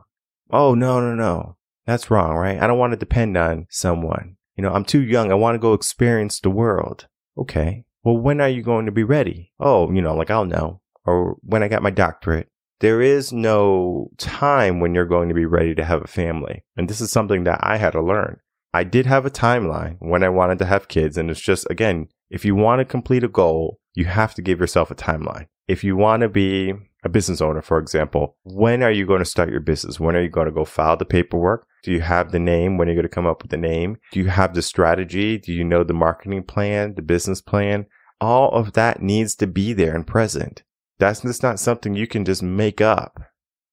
Oh, 0.50 0.74
no, 0.74 1.00
no, 1.00 1.14
no. 1.14 1.58
That's 1.86 2.10
wrong, 2.10 2.34
right? 2.36 2.60
I 2.60 2.66
don't 2.66 2.80
want 2.80 2.94
to 2.94 2.98
depend 2.98 3.38
on 3.38 3.68
someone. 3.70 4.38
You 4.56 4.64
know, 4.64 4.74
I'm 4.74 4.86
too 4.86 5.02
young. 5.02 5.32
I 5.32 5.36
want 5.36 5.54
to 5.54 5.60
go 5.60 5.74
experience 5.74 6.40
the 6.40 6.50
world. 6.50 7.06
Okay. 7.38 7.86
Well, 8.04 8.18
when 8.18 8.42
are 8.42 8.50
you 8.50 8.64
going 8.64 8.88
to 8.88 8.92
be 8.92 9.04
ready? 9.04 9.52
Oh, 9.60 9.92
you 9.92 10.02
know, 10.02 10.16
like 10.16 10.32
I'll 10.32 10.46
know. 10.46 10.82
Or 11.06 11.38
when 11.42 11.62
I 11.62 11.68
got 11.68 11.84
my 11.84 11.92
doctorate. 11.92 12.50
There 12.80 13.04
is 13.04 13.32
no 13.32 14.10
time 14.18 14.80
when 14.80 14.96
you're 14.96 15.06
going 15.06 15.30
to 15.30 15.36
be 15.36 15.46
ready 15.46 15.76
to 15.76 15.86
have 15.86 16.02
a 16.02 16.08
family. 16.08 16.64
And 16.76 16.90
this 16.90 17.02
is 17.02 17.12
something 17.12 17.44
that 17.44 17.60
I 17.62 17.78
had 17.78 17.92
to 17.92 18.02
learn. 18.02 18.40
I 18.74 18.84
did 18.84 19.06
have 19.06 19.26
a 19.26 19.32
timeline 19.32 19.98
when 20.00 20.24
I 20.24 20.30
wanted 20.30 20.60
to 20.60 20.66
have 20.66 20.88
kids. 20.88 21.18
And 21.18 21.30
it's 21.30 21.42
just, 21.42 21.68
again, 21.70 22.08
if 22.30 22.46
you 22.46 22.56
want 22.56 22.80
to 22.80 22.86
complete 22.86 23.24
a 23.24 23.28
goal, 23.28 23.80
you 23.96 24.06
have 24.06 24.36
to 24.36 24.42
give 24.42 24.60
yourself 24.60 24.92
a 24.92 24.96
timeline. 24.96 25.48
If 25.68 25.84
you 25.84 25.96
want 25.96 26.22
to 26.22 26.30
be 26.30 26.74
a 27.04 27.10
business 27.10 27.42
owner, 27.42 27.62
for 27.62 27.80
example, 27.80 28.36
when 28.44 28.84
are 28.84 28.92
you 28.92 29.06
going 29.06 29.20
to 29.20 29.26
start 29.26 29.50
your 29.50 29.60
business? 29.60 30.00
When 30.00 30.16
are 30.16 30.22
you 30.22 30.30
going 30.30 30.46
to 30.46 30.52
go 30.52 30.66
file 30.66 30.98
the 30.98 31.06
paperwork? 31.06 31.66
Do 31.84 31.92
you 31.92 32.02
have 32.02 32.32
the 32.32 32.40
name? 32.40 32.78
When 32.78 32.88
are 32.88 32.92
you 32.92 32.98
going 32.98 33.10
to 33.10 33.14
come 33.14 33.26
up 33.26 33.42
with 33.42 33.52
the 33.52 33.58
name? 33.58 33.98
Do 34.12 34.20
you 34.20 34.28
have 34.28 34.54
the 34.54 34.62
strategy? 34.62 35.38
Do 35.38 35.54
you 35.54 35.64
know 35.64 35.84
the 35.84 35.94
marketing 35.94 36.44
plan, 36.44 36.96
the 36.96 37.02
business 37.02 37.42
plan? 37.42 37.86
All 38.22 38.52
of 38.52 38.74
that 38.74 39.02
needs 39.02 39.36
to 39.36 39.48
be 39.48 39.74
there 39.74 39.96
and 39.96 40.06
present. 40.06 40.64
That's 40.98 41.22
just 41.22 41.42
not 41.42 41.60
something 41.60 41.96
you 41.96 42.08
can 42.08 42.26
just 42.26 42.44
make 42.44 42.82
up 42.82 43.20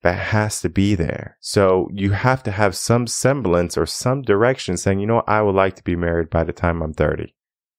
that 0.06 0.28
has 0.28 0.60
to 0.60 0.68
be 0.68 0.94
there. 0.94 1.36
So 1.40 1.88
you 1.92 2.12
have 2.12 2.44
to 2.44 2.52
have 2.52 2.76
some 2.76 3.08
semblance 3.08 3.76
or 3.76 3.86
some 3.86 4.22
direction 4.22 4.76
saying, 4.76 5.00
you 5.00 5.06
know, 5.06 5.24
I 5.26 5.42
would 5.42 5.56
like 5.56 5.74
to 5.76 5.82
be 5.82 5.96
married 5.96 6.30
by 6.30 6.44
the 6.44 6.52
time 6.52 6.80
I'm 6.80 6.94
30. 6.94 7.34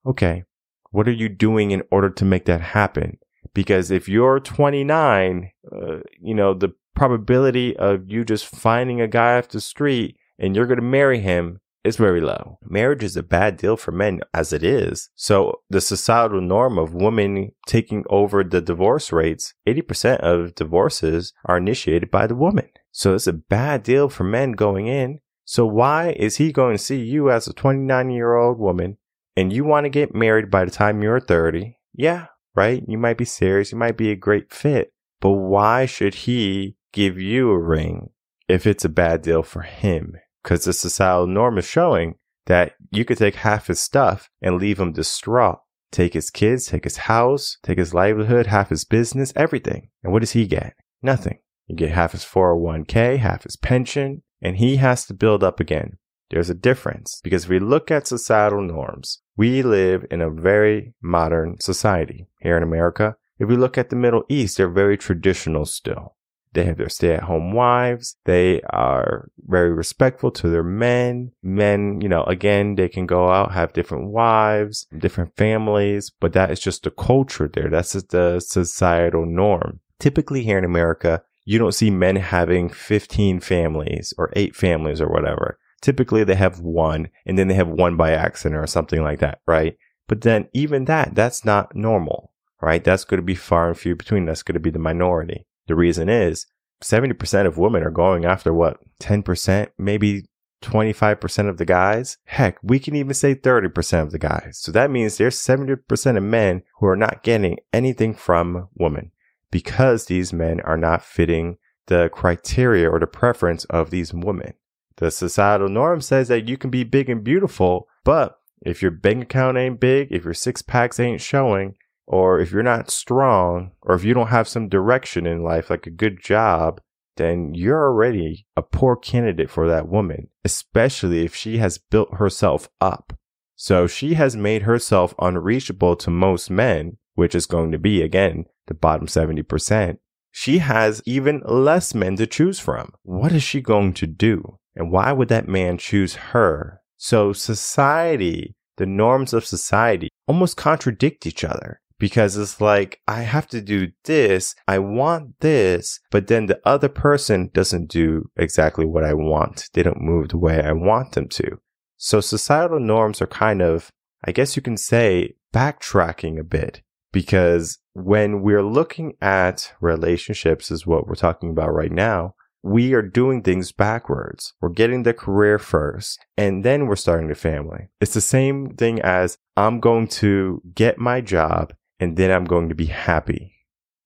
Okay. 0.06 0.44
What 0.92 1.08
are 1.08 1.14
you 1.14 1.30
doing 1.30 1.72
in 1.72 1.84
order 1.90 2.10
to 2.10 2.26
make 2.26 2.44
that 2.44 2.60
happen? 2.60 3.18
Because 3.54 3.92
if 3.92 4.10
you're 4.10 4.42
29, 4.42 5.52
uh, 5.72 6.00
you 6.20 6.36
know, 6.36 6.54
the 6.54 6.74
probability 6.98 7.78
of 7.78 8.12
you 8.12 8.26
just 8.26 8.46
finding 8.46 9.00
a 9.00 9.08
guy 9.08 9.38
off 9.38 9.48
the 9.48 9.62
street 9.62 10.18
and 10.38 10.54
you're 10.54 10.68
going 10.68 10.82
to 10.82 10.86
marry 10.86 11.22
him 11.22 11.62
is 11.84 11.96
very 11.96 12.22
low. 12.22 12.60
Marriage 12.64 13.04
is 13.04 13.16
a 13.16 13.24
bad 13.24 13.58
deal 13.58 13.78
for 13.78 13.92
men 13.92 14.22
as 14.34 14.52
it 14.52 14.64
is. 14.64 15.10
So 15.16 15.62
the 15.70 15.82
societal 15.82 16.42
norm 16.42 16.78
of 16.78 16.94
women 16.94 17.52
taking 17.66 18.04
over 18.10 18.44
the 18.44 18.62
divorce 18.62 19.12
rates, 19.12 19.54
80% 19.68 20.18
of 20.18 20.56
divorces 20.56 21.34
are 21.46 21.58
initiated 21.58 22.12
by 22.12 22.28
the 22.28 22.36
woman. 22.36 22.70
So 22.92 23.16
it's 23.16 23.28
a 23.28 23.34
bad 23.34 23.84
deal 23.84 24.10
for 24.10 24.24
men 24.24 24.54
going 24.54 24.88
in. 24.88 25.20
So 25.46 25.66
why 25.66 26.10
is 26.18 26.38
he 26.38 26.52
going 26.52 26.76
to 26.76 26.84
see 26.84 27.00
you 27.00 27.32
as 27.32 27.48
a 27.48 27.54
29 27.54 28.10
year 28.10 28.36
old 28.36 28.60
woman 28.60 28.98
and 29.36 29.54
you 29.54 29.64
want 29.64 29.86
to 29.86 29.90
get 29.90 30.14
married 30.14 30.52
by 30.52 30.66
the 30.66 30.72
time 30.72 31.02
you're 31.02 31.20
30? 31.20 31.78
Yeah, 31.94 32.26
right? 32.54 32.84
You 32.88 32.98
might 32.98 33.18
be 33.18 33.26
serious. 33.26 33.72
You 33.72 33.78
might 33.78 33.98
be 33.98 34.12
a 34.12 34.16
great 34.16 34.52
fit, 34.52 34.92
but 35.22 35.32
why 35.32 35.86
should 35.86 36.16
he 36.16 36.76
give 36.92 37.18
you 37.18 37.52
a 37.52 37.60
ring 37.60 38.10
if 38.50 38.68
it's 38.68 38.84
a 38.84 38.90
bad 38.90 39.22
deal 39.22 39.44
for 39.44 39.62
him? 39.62 40.16
Because 40.48 40.64
this 40.64 40.82
the 40.82 40.90
societal 40.90 41.28
norm 41.28 41.58
is 41.58 41.68
showing 41.68 42.16
that 42.46 42.72
you 42.90 43.04
could 43.04 43.18
take 43.18 43.36
half 43.36 43.68
his 43.68 43.82
stuff 43.82 44.30
and 44.42 44.58
leave 44.58 44.80
him 44.80 44.94
distraught 44.94 45.60
take 45.92 46.14
his 46.14 46.30
kids, 46.30 46.68
take 46.68 46.84
his 46.84 46.98
house, 46.98 47.58
take 47.64 47.78
his 47.78 47.94
livelihood, 47.94 48.48
half 48.48 48.70
his 48.70 48.86
business, 48.86 49.34
everything. 49.36 49.90
And 50.04 50.12
what 50.12 50.20
does 50.20 50.32
he 50.32 50.46
get? 50.46 50.74
Nothing. 51.02 51.40
You 51.68 51.76
get 51.76 51.92
half 51.92 52.12
his 52.12 52.24
401k, 52.24 53.18
half 53.20 53.44
his 53.44 53.56
pension, 53.56 54.24
and 54.42 54.58
he 54.58 54.78
has 54.78 55.06
to 55.06 55.14
build 55.14 55.44
up 55.44 55.60
again. 55.60 55.98
There's 56.30 56.50
a 56.50 56.54
difference 56.56 57.22
because 57.24 57.46
if 57.46 57.50
we 57.50 57.60
look 57.60 57.90
at 57.90 58.08
societal 58.08 58.62
norms, 58.62 59.22
we 59.38 59.64
live 59.64 60.06
in 60.12 60.22
a 60.22 60.30
very 60.30 60.94
modern 61.02 61.58
society 61.62 62.28
here 62.42 62.58
in 62.58 62.64
America. 62.64 63.16
If 63.40 63.48
we 63.48 63.56
look 63.56 63.78
at 63.78 63.90
the 63.90 63.96
Middle 63.96 64.24
East, 64.28 64.58
they're 64.58 64.70
very 64.70 64.98
traditional 64.98 65.66
still. 65.66 66.17
They 66.58 66.64
have 66.64 66.78
their 66.78 66.90
stay 66.90 67.14
at 67.14 67.22
home 67.22 67.54
wives. 67.54 68.16
They 68.26 68.62
are 68.72 69.30
very 69.46 69.72
respectful 69.72 70.32
to 70.32 70.50
their 70.50 70.64
men. 70.64 71.32
Men, 71.44 72.02
you 72.02 72.10
know, 72.10 72.24
again, 72.24 72.74
they 72.74 72.90
can 72.90 73.06
go 73.06 73.30
out, 73.30 73.52
have 73.52 73.74
different 73.74 74.10
wives, 74.10 74.88
different 74.98 75.38
families, 75.38 76.10
but 76.20 76.34
that 76.34 76.50
is 76.50 76.60
just 76.60 76.82
the 76.82 76.90
culture 76.90 77.48
there. 77.48 77.70
That's 77.70 77.94
just 77.94 78.10
the 78.10 78.40
societal 78.40 79.28
norm. 79.28 79.82
Typically 80.00 80.42
here 80.42 80.58
in 80.58 80.66
America, 80.66 81.22
you 81.46 81.60
don't 81.60 81.76
see 81.76 81.92
men 81.92 82.16
having 82.16 82.70
15 82.70 83.40
families 83.40 84.12
or 84.18 84.34
eight 84.36 84.56
families 84.56 85.00
or 85.00 85.10
whatever. 85.10 85.60
Typically 85.84 86.24
they 86.24 86.34
have 86.34 86.60
one 86.60 87.10
and 87.28 87.38
then 87.38 87.50
they 87.50 87.54
have 87.54 87.68
one 87.68 87.98
by 87.98 88.14
accident 88.14 88.60
or 88.60 88.66
something 88.66 89.04
like 89.04 89.20
that, 89.20 89.42
right? 89.46 89.78
But 90.08 90.22
then 90.22 90.50
even 90.54 90.86
that, 90.86 91.14
that's 91.14 91.46
not 91.46 91.76
normal, 91.76 92.32
right? 92.62 92.84
That's 92.84 93.04
going 93.04 93.20
to 93.20 93.24
be 93.24 93.36
far 93.36 93.68
and 93.68 93.78
few 93.78 93.96
between. 93.96 94.26
That's 94.26 94.42
going 94.42 94.56
to 94.56 94.60
be 94.60 94.72
the 94.72 94.80
minority. 94.80 95.46
The 95.68 95.76
reason 95.76 96.10
is 96.10 96.48
70% 96.82 97.46
of 97.46 97.58
women 97.58 97.84
are 97.84 97.92
going 97.92 98.26
after 98.26 98.54
what? 98.54 98.80
10%, 99.00 99.68
maybe 99.78 100.26
25% 100.62 101.50
of 101.50 101.58
the 101.58 101.66
guys. 101.66 102.18
Heck, 102.26 102.58
we 102.64 102.80
can 102.80 102.96
even 102.96 103.14
say 103.14 103.36
30% 103.36 104.02
of 104.02 104.12
the 104.12 104.20
guys. 104.20 104.58
So 104.60 104.72
that 104.72 104.92
means 104.92 105.18
there's 105.18 105.38
70% 105.38 106.18
of 106.18 106.24
men 106.24 106.64
who 106.80 106.88
are 106.88 106.96
not 106.96 107.24
getting 107.24 107.58
anything 107.72 108.14
from 108.14 108.70
women 108.76 109.12
because 109.52 110.06
these 110.06 110.34
men 110.34 110.62
are 110.62 110.78
not 110.78 111.04
fitting 111.04 111.58
the 111.88 112.10
criteria 112.12 112.90
or 112.90 113.00
the 113.00 113.08
preference 113.08 113.66
of 113.66 113.90
these 113.90 114.14
women. 114.14 114.54
The 114.98 115.12
societal 115.12 115.70
norm 115.70 116.02
says 116.02 116.28
that 116.28 116.48
you 116.48 116.58
can 116.58 116.70
be 116.70 116.84
big 116.84 117.10
and 117.10 117.24
beautiful, 117.24 117.88
but 118.04 118.40
if 118.62 118.82
your 118.82 118.92
bank 118.92 119.24
account 119.24 119.58
ain't 119.58 119.80
big, 119.80 120.12
if 120.12 120.26
your 120.26 120.34
six 120.34 120.62
packs 120.62 121.00
ain't 121.00 121.22
showing, 121.22 121.76
or 122.08 122.40
if 122.40 122.52
you're 122.52 122.64
not 122.64 122.90
strong, 122.90 123.72
or 123.82 123.94
if 123.94 124.04
you 124.06 124.14
don't 124.14 124.28
have 124.28 124.48
some 124.48 124.70
direction 124.70 125.28
in 125.28 125.44
life, 125.44 125.70
like 125.70 125.86
a 125.86 125.92
good 125.92 126.24
job, 126.24 126.80
then 127.18 127.54
you're 127.54 127.84
already 127.84 128.48
a 128.56 128.62
poor 128.62 128.96
candidate 128.96 129.50
for 129.50 129.68
that 129.68 129.90
woman, 129.90 130.30
especially 130.46 131.26
if 131.26 131.36
she 131.36 131.58
has 131.58 131.78
built 131.78 132.16
herself 132.16 132.70
up. 132.80 133.14
So 133.56 133.88
she 133.88 134.14
has 134.14 134.38
made 134.38 134.62
herself 134.62 135.14
unreachable 135.20 135.96
to 135.98 136.10
most 136.10 136.50
men, 136.50 136.98
which 137.16 137.36
is 137.36 137.46
going 137.46 137.72
to 137.72 137.80
be, 137.80 138.02
again, 138.02 138.46
the 138.68 138.74
bottom 138.74 139.08
70%. 139.08 139.98
She 140.32 140.60
has 140.60 141.02
even 141.06 141.42
less 141.46 141.94
men 141.94 142.16
to 142.18 142.28
choose 142.28 142.60
from. 142.60 142.94
What 143.02 143.32
is 143.32 143.44
she 143.44 143.60
going 143.60 143.94
to 143.96 144.08
do? 144.08 144.60
And 144.76 144.92
why 144.92 145.12
would 145.12 145.30
that 145.30 145.48
man 145.48 145.80
choose 145.80 146.16
her? 146.16 146.82
So 146.96 147.34
society, 147.34 148.56
the 148.78 148.86
norms 148.86 149.34
of 149.34 149.46
society 149.46 150.10
almost 150.28 150.56
contradict 150.56 151.26
each 151.26 151.44
other 151.44 151.82
because 152.00 152.38
it's 152.38 152.62
like, 152.62 153.02
I 153.08 153.22
have 153.22 153.48
to 153.48 153.62
do 153.62 153.90
this. 154.04 154.56
I 154.68 154.80
want 154.80 155.40
this, 155.40 156.00
but 156.12 156.28
then 156.28 156.46
the 156.46 156.60
other 156.66 156.90
person 156.90 157.50
doesn't 157.54 157.88
do 157.88 158.30
exactly 158.36 158.86
what 158.86 159.04
I 159.04 159.14
want. 159.14 159.70
They 159.74 159.84
don't 159.84 160.02
move 160.02 160.30
the 160.30 160.38
way 160.38 160.62
I 160.62 160.74
want 160.74 161.14
them 161.14 161.28
to. 161.30 161.60
So 161.98 162.22
societal 162.22 162.80
norms 162.80 163.22
are 163.22 163.28
kind 163.28 163.62
of, 163.62 163.92
I 164.24 164.32
guess 164.32 164.56
you 164.56 164.62
can 164.62 164.78
say, 164.78 165.36
backtracking 165.54 166.40
a 166.40 166.44
bit 166.44 166.82
because 167.12 167.80
when 167.94 168.42
we're 168.42 168.64
looking 168.64 169.16
at 169.22 169.74
relationships 169.82 170.70
is 170.70 170.86
what 170.86 171.08
we're 171.08 171.16
talking 171.16 171.50
about 171.50 171.74
right 171.74 171.92
now 171.92 172.36
we 172.64 172.94
are 172.94 173.02
doing 173.02 173.42
things 173.42 173.72
backwards. 173.72 174.54
We're 174.62 174.70
getting 174.70 175.04
the 175.04 175.14
career 175.14 175.58
first 175.60 176.26
and 176.38 176.66
then 176.66 176.88
we're 176.88 176.96
starting 176.96 177.30
the 177.30 177.36
family. 177.36 177.90
It's 178.02 178.14
the 178.14 178.22
same 178.22 178.76
thing 178.76 179.00
as 179.02 179.38
I'm 179.56 179.80
going 179.80 180.08
to 180.10 180.62
get 180.76 180.98
my 180.98 181.22
job 181.22 181.74
and 182.00 182.18
then 182.18 182.32
I'm 182.32 182.46
going 182.46 182.70
to 182.70 182.76
be 182.76 182.86
happy. 182.86 183.54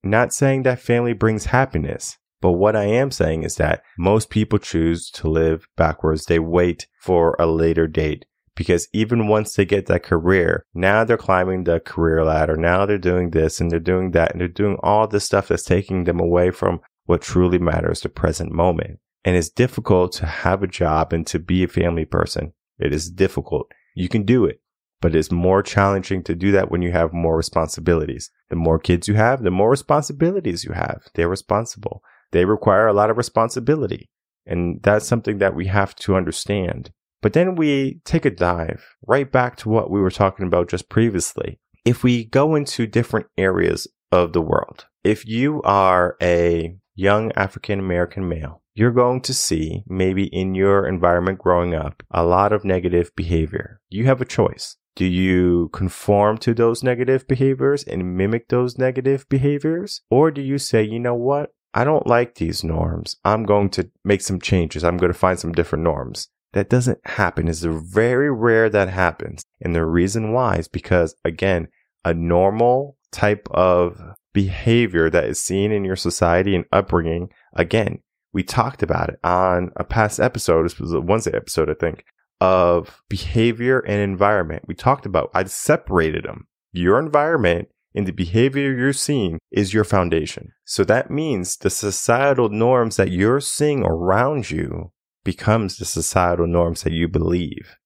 Not 0.02 0.32
saying 0.32 0.64
that 0.64 0.80
family 0.80 1.12
brings 1.12 1.46
happiness, 1.46 2.18
but 2.40 2.52
what 2.52 2.74
I 2.74 2.84
am 2.84 3.10
saying 3.10 3.44
is 3.44 3.56
that 3.56 3.82
most 3.96 4.30
people 4.30 4.58
choose 4.58 5.10
to 5.12 5.28
live 5.28 5.68
backwards. 5.76 6.24
They 6.24 6.40
wait 6.40 6.88
for 7.00 7.36
a 7.38 7.46
later 7.46 7.86
date 7.86 8.26
because 8.56 8.88
even 8.92 9.28
once 9.28 9.54
they 9.54 9.64
get 9.64 9.86
that 9.86 10.02
career, 10.02 10.64
now 10.74 11.04
they're 11.04 11.16
climbing 11.16 11.64
the 11.64 11.80
career 11.80 12.24
ladder. 12.24 12.56
Now 12.56 12.84
they're 12.84 12.98
doing 12.98 13.30
this 13.30 13.60
and 13.60 13.70
they're 13.70 13.78
doing 13.78 14.10
that 14.10 14.32
and 14.32 14.40
they're 14.40 14.48
doing 14.48 14.76
all 14.82 15.06
this 15.06 15.24
stuff 15.24 15.48
that's 15.48 15.62
taking 15.62 16.04
them 16.04 16.18
away 16.18 16.50
from 16.50 16.80
what 17.04 17.22
truly 17.22 17.58
matters 17.58 18.00
the 18.00 18.08
present 18.08 18.52
moment. 18.52 18.98
And 19.24 19.36
it's 19.36 19.48
difficult 19.48 20.12
to 20.14 20.26
have 20.26 20.62
a 20.62 20.66
job 20.66 21.12
and 21.12 21.26
to 21.28 21.38
be 21.38 21.62
a 21.62 21.68
family 21.68 22.04
person. 22.04 22.54
It 22.78 22.92
is 22.92 23.08
difficult. 23.08 23.70
You 23.94 24.08
can 24.08 24.24
do 24.24 24.44
it, 24.46 24.60
but 25.02 25.14
it's 25.14 25.32
more 25.32 25.62
challenging 25.62 26.22
to 26.22 26.34
do 26.34 26.52
that 26.52 26.70
when 26.70 26.80
you 26.80 26.92
have 26.92 27.12
more 27.12 27.36
responsibilities. 27.36 28.30
The 28.48 28.56
more 28.56 28.78
kids 28.78 29.08
you 29.08 29.14
have, 29.14 29.42
the 29.42 29.50
more 29.50 29.68
responsibilities 29.68 30.64
you 30.64 30.72
have. 30.72 31.02
They're 31.14 31.28
responsible. 31.28 32.02
They 32.30 32.44
require 32.44 32.86
a 32.86 32.94
lot 32.94 33.10
of 33.10 33.18
responsibility. 33.18 34.08
And 34.46 34.80
that's 34.82 35.06
something 35.06 35.38
that 35.38 35.56
we 35.56 35.66
have 35.66 35.94
to 35.96 36.14
understand. 36.14 36.92
But 37.20 37.32
then 37.32 37.56
we 37.56 38.00
take 38.04 38.24
a 38.24 38.30
dive 38.30 38.84
right 39.06 39.30
back 39.30 39.56
to 39.58 39.68
what 39.68 39.90
we 39.90 40.00
were 40.00 40.10
talking 40.10 40.46
about 40.46 40.70
just 40.70 40.88
previously. 40.88 41.58
If 41.84 42.04
we 42.04 42.24
go 42.24 42.54
into 42.54 42.86
different 42.86 43.26
areas 43.36 43.88
of 44.12 44.32
the 44.32 44.40
world, 44.40 44.86
if 45.02 45.26
you 45.26 45.62
are 45.62 46.16
a 46.22 46.76
young 46.94 47.32
African 47.32 47.80
American 47.80 48.28
male, 48.28 48.62
you're 48.74 48.92
going 48.92 49.20
to 49.22 49.34
see, 49.34 49.82
maybe 49.86 50.26
in 50.26 50.54
your 50.54 50.86
environment 50.86 51.38
growing 51.38 51.74
up, 51.74 52.02
a 52.10 52.24
lot 52.24 52.52
of 52.52 52.64
negative 52.64 53.10
behavior. 53.16 53.80
You 53.90 54.06
have 54.06 54.20
a 54.20 54.24
choice. 54.24 54.76
Do 54.94 55.06
you 55.06 55.70
conform 55.72 56.38
to 56.38 56.54
those 56.54 56.82
negative 56.82 57.26
behaviors 57.26 57.82
and 57.84 58.16
mimic 58.16 58.48
those 58.48 58.76
negative 58.78 59.26
behaviors? 59.28 60.02
Or 60.10 60.30
do 60.30 60.42
you 60.42 60.58
say, 60.58 60.82
you 60.82 60.98
know 60.98 61.14
what? 61.14 61.54
I 61.74 61.84
don't 61.84 62.06
like 62.06 62.34
these 62.34 62.62
norms. 62.62 63.16
I'm 63.24 63.44
going 63.44 63.70
to 63.70 63.90
make 64.04 64.20
some 64.20 64.40
changes. 64.40 64.84
I'm 64.84 64.98
going 64.98 65.12
to 65.12 65.18
find 65.18 65.38
some 65.38 65.52
different 65.52 65.84
norms. 65.84 66.28
That 66.52 66.68
doesn't 66.68 67.00
happen. 67.06 67.48
It's 67.48 67.62
very 67.62 68.30
rare 68.30 68.68
that 68.68 68.90
happens. 68.90 69.42
And 69.62 69.74
the 69.74 69.86
reason 69.86 70.32
why 70.32 70.56
is 70.56 70.68
because, 70.68 71.14
again, 71.24 71.68
a 72.04 72.12
normal 72.12 72.98
type 73.10 73.48
of 73.50 73.98
behavior 74.34 75.08
that 75.08 75.24
is 75.24 75.42
seen 75.42 75.72
in 75.72 75.84
your 75.84 75.96
society 75.96 76.54
and 76.54 76.66
upbringing. 76.72 77.30
Again, 77.54 78.00
we 78.32 78.42
talked 78.42 78.82
about 78.82 79.10
it 79.10 79.20
on 79.24 79.70
a 79.76 79.84
past 79.84 80.20
episode. 80.20 80.64
This 80.64 80.78
was 80.78 80.92
a 80.92 81.00
Wednesday 81.00 81.34
episode, 81.34 81.70
I 81.70 81.74
think, 81.74 82.04
of 82.42 83.04
behavior 83.08 83.78
and 83.78 84.00
environment. 84.00 84.64
We 84.66 84.74
talked 84.74 85.06
about, 85.06 85.30
I 85.32 85.44
separated 85.44 86.24
them. 86.24 86.48
Your 86.72 86.98
environment 86.98 87.68
and 87.94 88.04
the 88.04 88.12
behavior 88.12 88.74
you're 88.74 88.92
seeing 88.92 89.38
is 89.52 89.72
your 89.72 89.84
foundation. 89.84 90.50
So 90.64 90.82
that 90.82 91.08
means 91.08 91.56
the 91.56 91.70
societal 91.70 92.48
norms 92.48 92.96
that 92.96 93.12
you're 93.12 93.40
seeing 93.40 93.84
around 93.84 94.50
you 94.50 94.90
becomes 95.22 95.76
the 95.76 95.84
societal 95.84 96.48
norms 96.48 96.82
that 96.82 96.92
you 96.92 97.06
believe 97.06 97.76